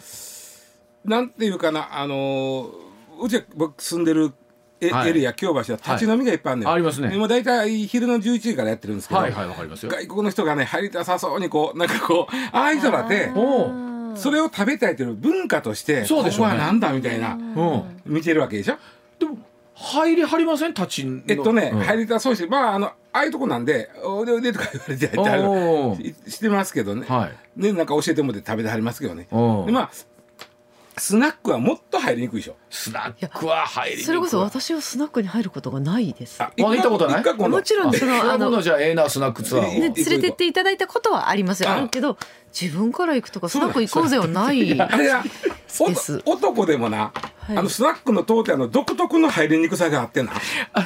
[1.09, 1.99] なんていうかな。
[1.99, 2.69] あの
[3.21, 4.33] うちは僕住んでる
[4.81, 7.11] エ,、リア京橋は立ち飲みがいっぱいあるのよ、ありますね。
[7.15, 9.83] 今大体昼の11時からやってるんですけど、はいはいわかります。
[9.85, 9.91] よ。
[9.91, 12.79] 外国の人がね入りたさそうにこうなんかこうあ あいう。
[12.79, 12.91] 人
[14.15, 16.53] それを食べたいという文化としてそうでしょうね。
[16.53, 18.77] ここはなんだみたいなうん、見てるわけでしょ？
[19.19, 19.37] でも
[19.73, 20.73] 入りはりません？
[20.73, 21.21] 立ちの。
[21.27, 21.79] えっとね、うん。
[21.81, 27.61] 入りたそうしまああのああいうとこなんで「おいでおいで」とか言われて入ってはるおーししてますけどね,、はい。
[27.61, 29.27] ねなんか教えてもらって食べてはりますけどね。
[29.31, 29.89] でまあ
[30.97, 32.55] スナックはもっと入りにくいでしょ。
[32.69, 34.05] スナックは入りにくい。
[34.05, 36.41] それこそ私はスナックに入ることがないです。
[36.41, 37.49] あ行ったことない？
[37.49, 39.71] もちろんそのああののじゃあええなスナックツアーを。
[39.71, 41.69] 連れてっていただいたことはありますよ。
[41.69, 42.17] ああるけど
[42.59, 44.65] 自分から行くとかスナック行こうぜはない。
[44.67, 44.75] で
[45.95, 46.21] す。
[46.25, 47.11] 男でもな、
[47.47, 47.57] はい。
[47.57, 50.33] あのスナックの当店の独特の入りにくさがあってな。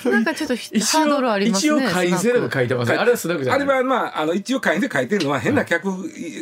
[0.06, 1.78] なんかちょっとハードルありますね。
[1.78, 2.98] 一応会員制度が書いてますね。
[2.98, 3.68] あれはスナックじゃあない。
[3.68, 5.90] れはまああの一応会員で書いてるのは変な客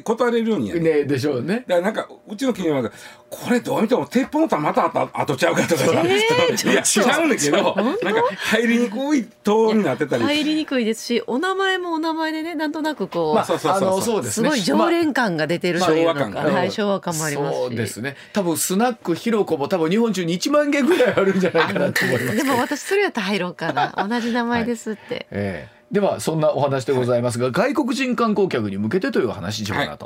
[0.04, 0.82] 断れるようにやね。
[0.82, 1.66] ねでしょうね。
[1.68, 2.92] だからなんかうちの企業は
[3.30, 6.72] これどう見ても鉄砲の弾また後後ちゃうかとかさ、えーちょっと。
[6.72, 10.24] いやちゃうんだけどなんか入りにくい塔になってたり。
[10.24, 13.90] 入りにくいですし、お名前もお名前でね、なんとなくこう、まあそうそうそうそう。
[13.90, 16.60] あのそうですごい常連感が出てるというのか、まあ昭和感が。
[16.60, 17.60] はい、昭和感もありますし。
[17.60, 18.16] そうですね。
[18.34, 23.94] 多分スナックひろこも多分日本中に1万件ぐらいあるんじゃないかなと思いますでも私それやったら入ろうかな。
[24.08, 25.28] 同じ名前ですって。
[25.32, 30.06] ええではそんなお話でございますが、外国人観光客に向けてというお話しようかなと。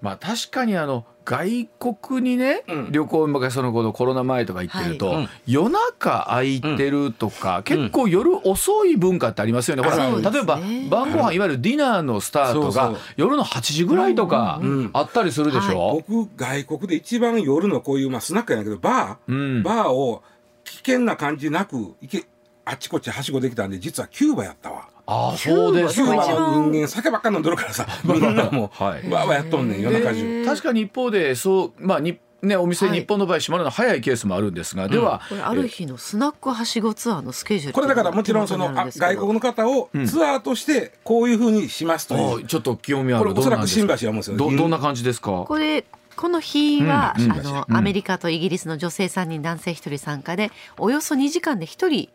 [0.00, 1.68] まあ確かにあの外
[2.00, 2.92] 国にね、うん。
[2.92, 9.82] 旅行昔その頃コロナ前とか行ってると、はいうん夜中空いてるとか、結構夜遅い文化ってありますよね。
[9.82, 10.36] ほらそうですね。
[10.38, 10.56] 例えば
[11.04, 11.38] 晩ご飯い。
[11.38, 14.90] わゆるディナーのスタートが夜の8時ぐらいとかうん。
[14.92, 16.02] あったりするでしょ？
[16.08, 19.62] 僕外国で一番夜のこういう、まあ、スナックやけどバー、うん。
[19.62, 20.22] バーを
[20.64, 22.24] 危険な感じなく行け
[22.64, 27.84] あっちこっちはしごできたんで実はキューバやったわああそうですキューバ一番の人間酒ばっか飲んどるからさ。
[28.04, 29.10] みんなもう、はい。
[29.10, 30.44] わーわーやっとんねん夜中中。
[30.46, 33.00] 確かに一方でそうまあにねお店、はい。
[33.00, 43.24] 日本の場合閉まるの早いケースもあるんですが、ではこれある日のスナックはしごツアーのスケジュールこれだからもちろんそのあ外国の方をうんツアーとしてこういうふうにしますという、あちょっと興味ある。
[43.24, 45.44] これおそらく新橋はもうですよどどんな感じですか？
[45.46, 45.84] これ
[46.16, 47.32] この日は、うんうん。
[47.32, 47.76] あの、うん。
[47.76, 52.08] アメリカとイギリスの女性3人男性1人参加でおよそ2時間で1人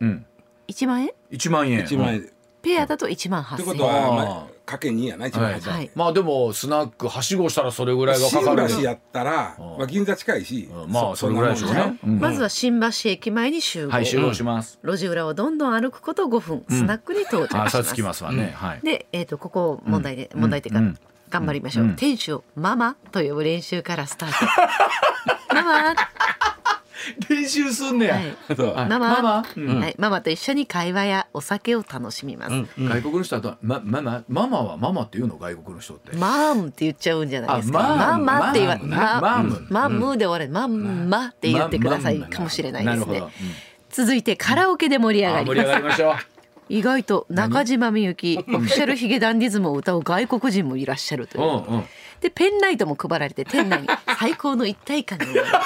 [0.00, 0.26] うん
[0.68, 1.84] 1万円？1万円。
[1.84, 2.22] 1万円。
[2.22, 2.32] で。
[2.62, 5.90] ペアだと1万という8000円ことは、あーまあ、かけ2やな1万円、はい。
[5.94, 8.68] まあでもスナックはしごしたらそれぐらいがか新かる。
[8.68, 9.64] 橋やったら、うん。
[9.78, 10.92] まあ、銀座近いし、うん。
[10.92, 12.20] まあそれぐらいでしょうね、うん。
[12.20, 17.78] まずは新橋駅前に集合、はい集合します、路地裏をどんどん歩くこと5分、スナックに到着します。
[17.78, 18.80] あさつきますわね、はい。
[18.82, 20.40] で、えー、とここ問題で、うん。
[20.42, 20.98] 問題というか、うん。
[21.28, 21.96] 頑張りましょう、うん。
[21.96, 24.30] 店主をママと呼ぶ練習からスター
[25.48, 25.54] ト。
[25.54, 25.94] ママ
[27.28, 28.88] 練習すんねや、はい。
[28.88, 28.98] ママ。
[28.98, 29.44] ママ。
[29.56, 29.80] うん。
[29.80, 32.52] はい、ママと一緒に会話やお酒を楽しみます。
[32.52, 32.68] うん。
[32.78, 36.16] うん外国の人だと、ま、ママママはママって言うの外国の人って。
[36.16, 37.78] マームって言っちゃうんじゃないですか。
[37.80, 38.24] あマーム。
[38.24, 39.66] ママって言わマームなマーム。
[39.70, 43.22] マムで終われ、マンマって言ってくださいまかもしれないですね。
[43.90, 45.72] 続いてカラオケで盛り上があ盛り上ります。
[45.72, 46.14] がりましょう
[46.68, 51.44] 意外と中島みゆき、オフィシャルヒゲダンディズムを歌う外国人もいらっしゃるという。
[51.44, 51.84] うんうん
[52.22, 55.56] でペンライトも配られて店内に 最高の一体感が生まれる。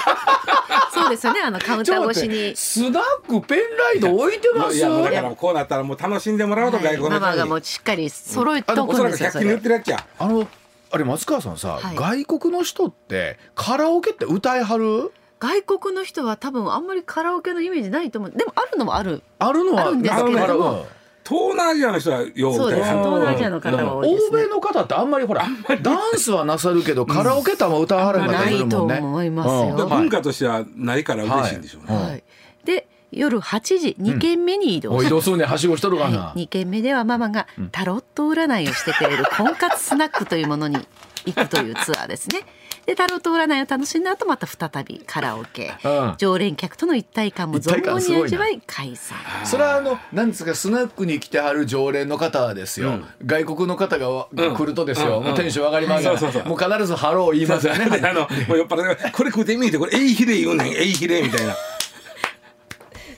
[0.91, 2.55] そうですよねあのカウンター越しに。
[2.55, 4.77] スナックペンライト置いてます？
[4.77, 7.21] いやもうだからこうなったらもう楽しんでもらおうとはい外国の人に。
[7.21, 10.05] ママがもうしっかり揃えとくおく100んですよそれ均で売ってるやつや。
[10.17, 10.47] あの
[10.89, 11.95] あれ松川さんさ、はい。
[12.25, 15.11] 外国の人ってカラオケって歌いはる？
[15.39, 18.31] 外国の人は多分あんまりカラオケのイメージないと思う。
[18.31, 19.21] でもあるのもある。
[19.37, 19.95] あるのはある。
[19.97, 20.87] んですけれども
[21.27, 22.83] 東南アジアの人はようそうです。
[22.83, 24.39] 東南アジアの方は多いですね。
[24.39, 25.45] 欧米の方ってあんまりほら
[25.81, 28.37] ダンスはなさるけどカラオケってあんま歌わはるもんね。
[28.37, 29.71] ないと思いますよ。
[29.71, 29.77] うん。
[29.77, 32.05] だから文化としてはないから嬉しいんでしょうね、はい。
[32.11, 32.23] はい、
[32.63, 36.17] で夜8時2軒目に移動お移動するねはしごしとるかな。
[36.17, 40.77] はい、2軒目ではママがタロット占いをしてくれる婚活スナックというものに
[41.25, 42.45] 行くというツアーですね。
[42.87, 46.15] でタロット占いを楽しんだ後また再びカラオケ、うん。
[46.17, 49.17] 常連客との一体感も存分に味わい解散。
[49.43, 53.05] それはあのなんですかスナックに来てはる常連の方はですよ、うん。
[53.25, 55.25] 外国の方が来るとですよ、うん。
[55.25, 56.49] もうテンション上がりますから、そうそうそう。
[56.49, 57.87] もう必ずハロー言いますよね。
[58.07, 60.67] あのもう酔っ払ってこれ食うてみてこれエイヒレ言うねん。
[60.67, 61.57] エイヒレみたいな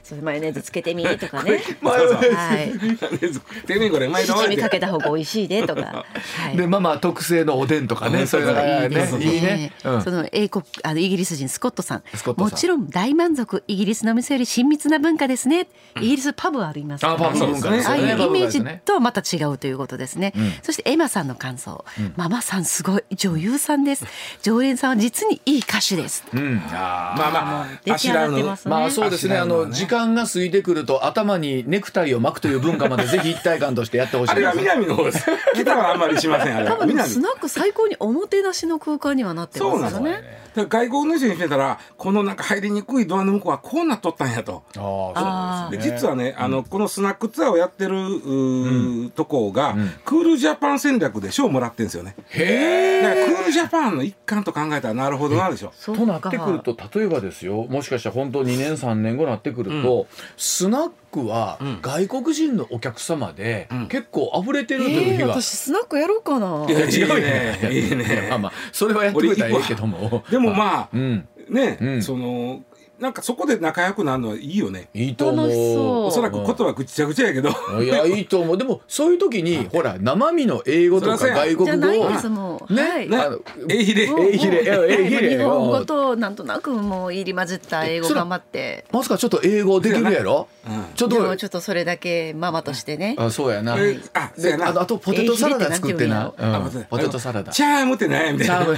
[0.09, 1.61] それマヨネーズつけてみとかね。
[1.81, 3.67] マヨネーズはい。
[3.67, 5.81] てみこれうまいの七味かけた方が美味しいでとか。
[6.35, 6.57] はい。
[6.57, 9.25] でママ特製のおでんとかね、そういうのがいいですね。
[9.25, 9.71] いいね。
[9.83, 15.67] うんその英国あのイギリス人スコットさんスコットさんもちろん大満足イギリスの店より親密な文化ですね。
[15.97, 17.97] イギリスパブありますあパブの文化ですああ。
[17.97, 20.33] いうイメージとはまた違うということですね。
[20.63, 24.05] そしてエマさんの感想、ママさんすごい女優さんです。
[24.41, 26.23] 常連さんは実にいい歌手です。
[26.33, 28.71] うん、あーまあまあ出来上がってますね。
[28.71, 29.37] まあそうですね。
[29.37, 34.53] あの時間が過ぎてくると頭にネクタイを巻くという文化までぜひ一体感としてやってほしいあれは。
[34.53, 40.39] 南の方です 北はあんまりしませんあれ多分スナック最高におもてなしの空間にはなってますよそうなね。
[40.55, 44.63] だから外国の人にしてたらこのなんか入りにくいドアの向こうはこうなっとったんやと。
[44.77, 45.97] ああ、そうでですね。
[45.97, 52.15] 実はね、あのこのスナックツアーをやってるうーとこが、んクールジャパン戦略で賞をもらってるんですよね。
[52.29, 55.71] へだからクールジャパンの一環と考えたらなるほどなでしょ。
[55.75, 59.88] そうとなってくると例えばですよもしかしたら本当2年3年後になってくると、
[60.37, 61.79] スナックはん。
[61.81, 63.87] 外国人のお客様でん。
[63.87, 66.65] 結構溢れてるというえー、日が、私スナックやろうかな。
[66.69, 67.69] いや違うね。
[67.71, 68.27] いいね。
[68.29, 70.23] まあまあそれはやってくれたらいいけども。
[70.29, 71.27] でもまあ、うん。
[71.49, 72.03] ね、うん。
[72.03, 72.61] その
[72.99, 74.89] なんかそこで仲良くなるのはいいよね。
[74.93, 75.47] いいと思う。
[75.47, 76.05] 楽しそう。
[76.05, 77.49] おそらく言葉ぐちゃぐちゃやけど。
[77.81, 78.57] いやいいと思う。
[78.57, 81.55] でもそういう時にほら生身の英語とかそりゃそうや。
[81.55, 82.75] 外国語をじゃないんですもん。
[82.75, 83.09] ね、はい。
[83.09, 83.17] ね。
[83.17, 84.03] あのえいひれ。
[84.03, 85.07] えいひれえい。
[85.07, 88.85] ひれ日本語となんとなくもう入り混じった英語頑張って。
[88.91, 90.47] まさかちょっと英語できるやろ？
[90.67, 90.85] うん。
[90.95, 93.15] ちょっとでもちょっとそれだけママとしてね。
[93.17, 93.77] あそうやな。
[93.77, 94.67] えあ、そうでやな。
[94.69, 97.51] あとあとポテトサラダ作ってな、ポテトポテトサラダ。
[97.51, 98.55] チャームって何やみたいな。
[98.57, 98.77] チャーム。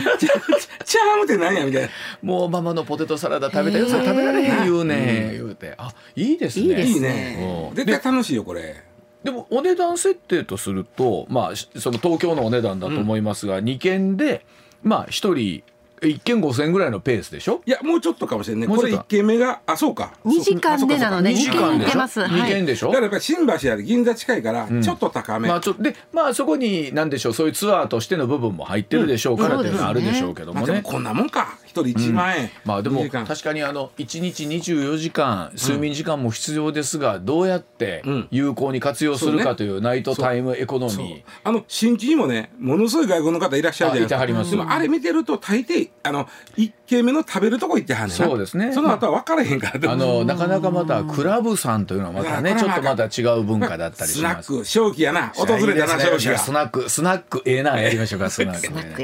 [0.86, 1.90] チャームって何やみたいな。
[2.22, 3.88] もうママのポテトサラダ食べたよ。
[3.88, 5.76] それ食べられへん言うね言うて。
[5.78, 6.84] あいいですね。
[6.84, 7.72] いいね。
[7.74, 8.84] 絶対楽しいよこれ。
[9.24, 14.46] でもお値段設定とするとまあしその東京のお値段だと思いますが、2軒で
[14.84, 15.64] まあ1人
[16.02, 17.62] 1軒5000円ぐらいのペースでしょ？
[17.68, 18.66] いやもうちょっとかもしれんね。
[18.66, 20.14] これ一軒目があそうか。
[20.26, 21.36] 二時間でなのね。
[21.36, 22.22] 二軒行けます。
[22.22, 24.82] 2軒でしょ、だからやっぱり新橋やで銀座近いからん。
[24.82, 25.48] ちょっと高め。
[25.48, 30.66] まあちょっとでまあそこに何でしょうそういうツアーとしての部分も入ってるでしょうからっていうのはあるでしょうけどもね。
[30.66, 31.60] まあでもこんなもんか。
[31.72, 32.50] 一人一万円。
[32.66, 38.28] まあでも確かにあの1日24時間睡眠時間も必要ですがどうやってうん。
[38.30, 41.24] 有効に活用するかというナイトタイムエコノミー。
[41.44, 44.50] あの新規にもねものすごい外国の方いらっしゃるじゃないですか。
[44.52, 48.26] でもあれ見てると大抵あの一軒目の食べるとこ行ってはんねんな。
[48.26, 48.74] そうですね。
[48.74, 49.92] その後は分からへんから。
[49.92, 54.48] あのなかなかまたクラブさんというのはまたねちょっとまた違う文化だったりします。
[54.48, 55.30] スナック正気やな。
[55.30, 59.04] 訪れたな正気いいですねスがナックスナックええなやりましょうかスナック、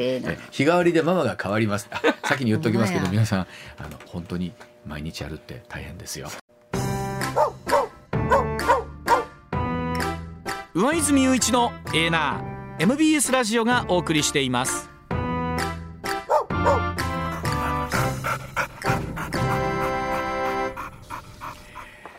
[0.51, 1.87] 日替わりでママが変わります。
[1.91, 4.53] あ先に言っときますけど皆さんあの本当に
[4.85, 6.29] 毎日やるって大変ですよ。
[10.73, 14.87] 上泉雄一のエーナー MBS ラジオがお送りしています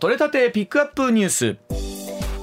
[0.00, 1.56] 取れたてピックアップニュース。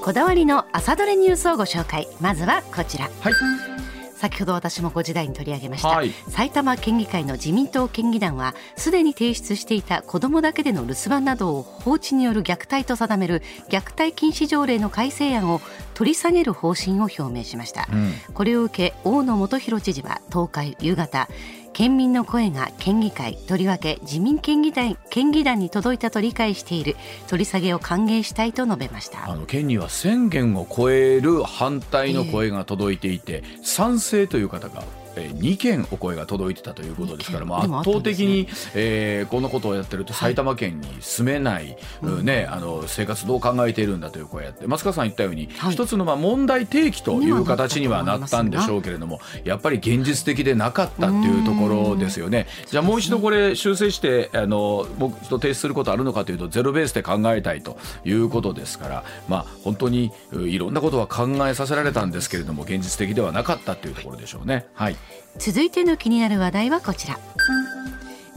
[0.02, 3.75] こだわりの朝どれニュースをご紹介まずはこちらはい。
[4.16, 6.12] 先ほど私も5時台に取り上げました、はい。
[6.30, 15.62] 埼玉県議会の自民党県議団はすでに提出していた子どもだけでの留守番などを放置による虐待と定める虐待禁止条例の改正案を
[15.94, 18.14] 取り下げる方針を表明しました、うん。
[18.34, 21.28] これを受け大野元弘知事は東海夕方
[21.76, 26.96] 県民の声が県議会とりわけ自民県議団県議団に届いたと理解している
[27.28, 29.30] 取り下げを歓迎したいと述べました。
[29.30, 34.84] あの県には1000件を超える反対の声が届いていて、えー、賛成という方が
[35.22, 52.48] 2件お声が届いてたということですから、まあ、圧倒的に、ねえー、このことをやってると埼玉県に住めない、はい、ね、あの生活どう考えているんだという声やって松川さん言ったように、はい、一つのまあ問題提起という形にはなったんでしょうけれどもやっぱり現実的でなかったっていうところですよね。
[52.68, 64.66] じゃあもう一度これ修正してあのもう一度提出することあるのかというとゼロベースで考えたいということですから、まあ、本当にいろんなことは考えさせられたんですけれども現実的ではなかったというところでしょうね。
[64.74, 64.96] はい
[65.38, 67.20] 続いての気になる話題はこちら。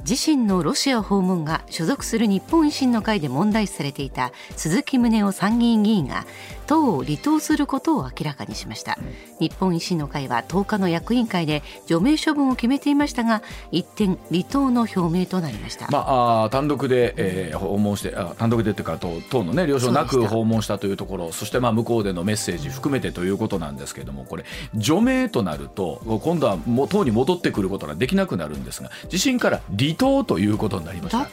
[0.08, 6.24] 自身のロシア訪問が所属する日本維新の会で問題視されていた鈴木宗男参議院議員が
[6.68, 8.98] 党を離党することを明らかにしました、
[9.40, 13.42] 日本維新の会は10日の役員会で除名処分を決めていましたが
[13.72, 24.44] 一転離党の表明となりました、まあ、あ単独で、えー、訪問してあ単独でというか党党の、ね、了承なく訪問したというところそしてまあ向こうでのメッセージ含めてということなんですけれどもこれ
[24.74, 31.28] 除名となると今度はも党に戻ってくることができなくなるんですが自身から離党ということになりました。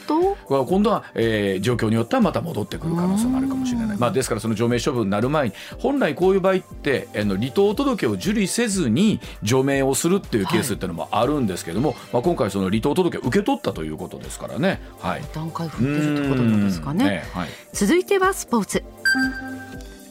[0.48, 18.84] 今度は、えー、状況によってはまた戻ってくる可能性もあるかもしれない、まあ、ですからその除名処分になるる前に本来こういう場合ってあの離党届を受理せずに除名をするっていうケースっていうのもあるんですけども、はい、まあ、今回その離党届を受け取ったということですからね、はい、段階踏んでるってことなんですかね、ねはい、続いてはスポーツ。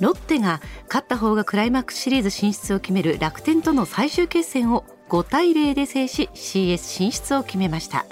[0.01, 8.05] ロッテが勝った方がクライマックスシリーズ進出を決める楽天との最終決戦を5対0で制し CS 進出を決めました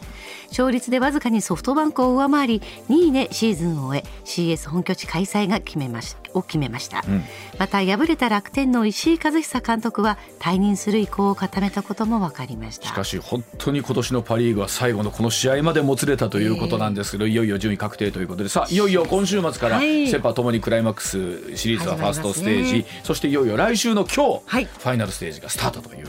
[0.53, 7.23] 勝率でわずかにソフトバンクを上回り2位でシーズンを終え CS 本拠地開催が決めましを決めました、うん、
[7.59, 12.87] また敗れた楽天の石井和久監督は退任する意向を固めたことも分かりました。
[12.87, 18.49] しかし本当に今年のパ・リーグは最後のこの試合までもつれたということなんですけど、えー、いよいよ順位確定ということで。
[18.49, 26.07] さあいよいよ今週末から、セ・パともにクライマックスシリーズはファーストステージ、ね、そしていよいよ来週の今日、はい、ファイナルステージがスタートという。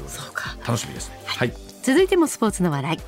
[0.67, 1.19] 楽しみですね。
[1.27, 2.99] はい、続いてもスポーツの話題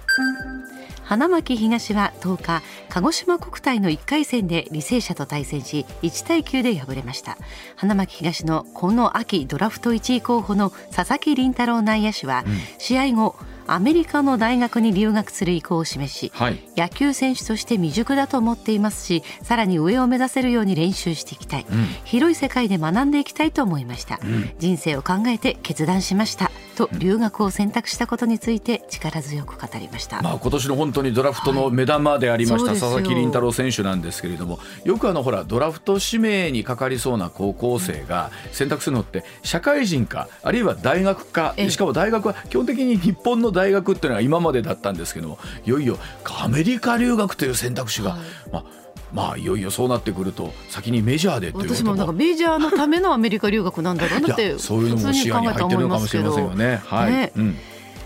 [1.06, 7.38] 花巻東は10日鹿児島国体の1回戦で履正社と対戦し1対9で敗れました。
[7.76, 12.44] 花巻東のこの秋ドラフト1位候補の佐々木麟太郎内野手は、
[12.78, 13.36] 試合後
[13.66, 26.50] アメリカの大学に留学する意向を示し、はい、野球選手として未熟だと思っていますしさらに上を目指せるように練習していきたい、うん、広い世界で学んでいきたいと思いました、うん、人生を考えて決断しました。
[26.76, 45.98] と留学を選択したことについて力強く語りました、まあ、今年の本当にドラフトの目玉でありました、はい、佐々木麟太郎選手なんですけれどもよくあのほらドラフト指名にかかりそうな高校生が選択するのって社会人かあるいは大学かしかも大学は基本的に日本の大学っていうのは今までだったんですけどもいよいよ
[46.40, 48.20] アメリカ留学という選択肢が、はい、
[48.52, 48.64] まあ
[49.12, 56.76] まあいよいよそうなってくると先にメジャーでっていう私もなんかメジャーのためのアメリカ留学なんだろうなってそういうのも視野に入ってるのかもしれませんよね。
[56.84, 57.32] はい、ね。
[57.36, 57.56] うん、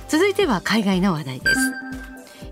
[0.08, 1.60] 続いては海外の話題です。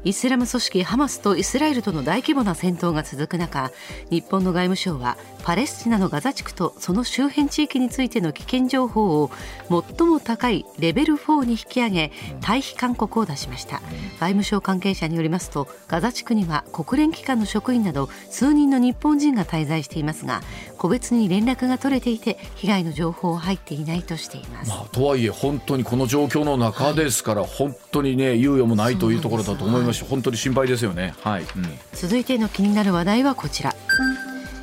[0.04, 3.70] イスラム組織ハマスとイスラエルとの大規模な戦闘が続く中
[4.10, 5.18] 日本の外務省は
[5.48, 9.30] パレスチナのガザ地区とその周辺地域についての危険情報を
[9.70, 13.80] 最も高いレベル4に引き上げ退避勧告を出しました。
[14.20, 20.42] 外務省関係者によりますとガザ地区には国連機関の職員など数人の日本人が滞在していますが
[20.76, 31.48] 個別に連絡が取れていて被害の情報は入っていないとしています、まあ、とはいえ本当にこの状況の中ですから、はい、本当にね猶予もないというところだと思いますし、本当に心配ですよね、はい、うん、
[31.94, 33.74] 続いての気になる話題はこちら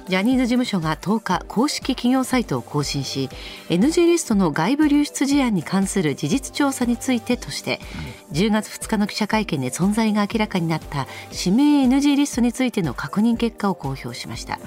[0.08, 3.30] ジャニーズ事務所が10日公式企業サイトを更新し
[3.70, 7.80] NG リストの外部流出事案に関する事実調査についてとして
[8.32, 14.60] 10月2日の記者会見で存在が明らかになった指名 NG リストについての確認結果を公表しました、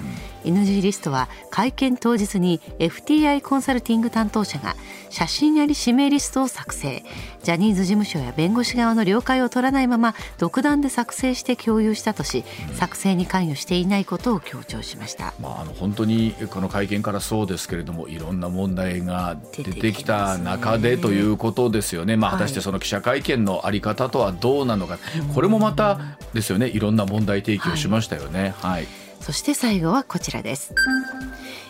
[0.43, 4.75] NG リストは会見当日に FTI コンサルティング担当者が
[5.09, 7.03] 写真あり指名リストを作成。
[7.43, 15.28] ジャニーズ事務所や弁護士側の了解を取らないまま独断で作成して共有したとし作成に関与していないことを強調しました。
[15.39, 24.97] まあ、あの本当にこの会見からそうですけれどもいろんな問題が出てきた中でということですよね、まあ、果たしてその記者会見の在り方とはどうなのか、
[25.33, 25.99] これもまた
[26.33, 26.67] ですよね。
[26.67, 28.53] いろんな問題提起をしましたよね。
[28.59, 30.73] はい、はいそして最後はこちらです。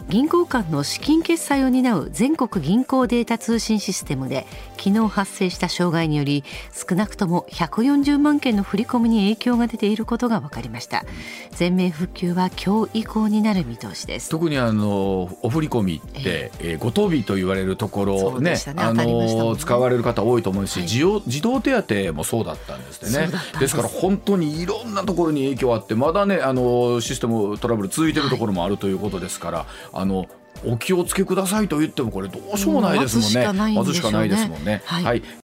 [0.08, 4.48] 銀行間の資金決済を担う全国銀行データ通信システムで
[4.78, 6.44] 昨日発生した障害により
[6.74, 11.06] 少なくとも140万件の振り込みに影響が出ていることが分かりました。
[11.52, 14.30] 全面復旧は今日以降になる見通しです。
[14.30, 18.58] 特にあのお振り込みって、えー、ご当日と言われるところねね。
[18.78, 19.56] あのね。
[19.60, 20.88] 使われる方多いと思うし、はい。
[20.88, 23.30] 児童児童手当もそうだったんですね。
[23.60, 30.28] ですから本当にいろんなところに影響あってまだねあのシステムトラブル続いてるところもあるということですから、あの
[30.66, 33.74] お気をつけくださいと言ってもこれどうしようもないですもんね。
[33.74, 34.82] 待つしかないんでしょうね待つしかないですもんね。
[34.86, 35.24] はいはい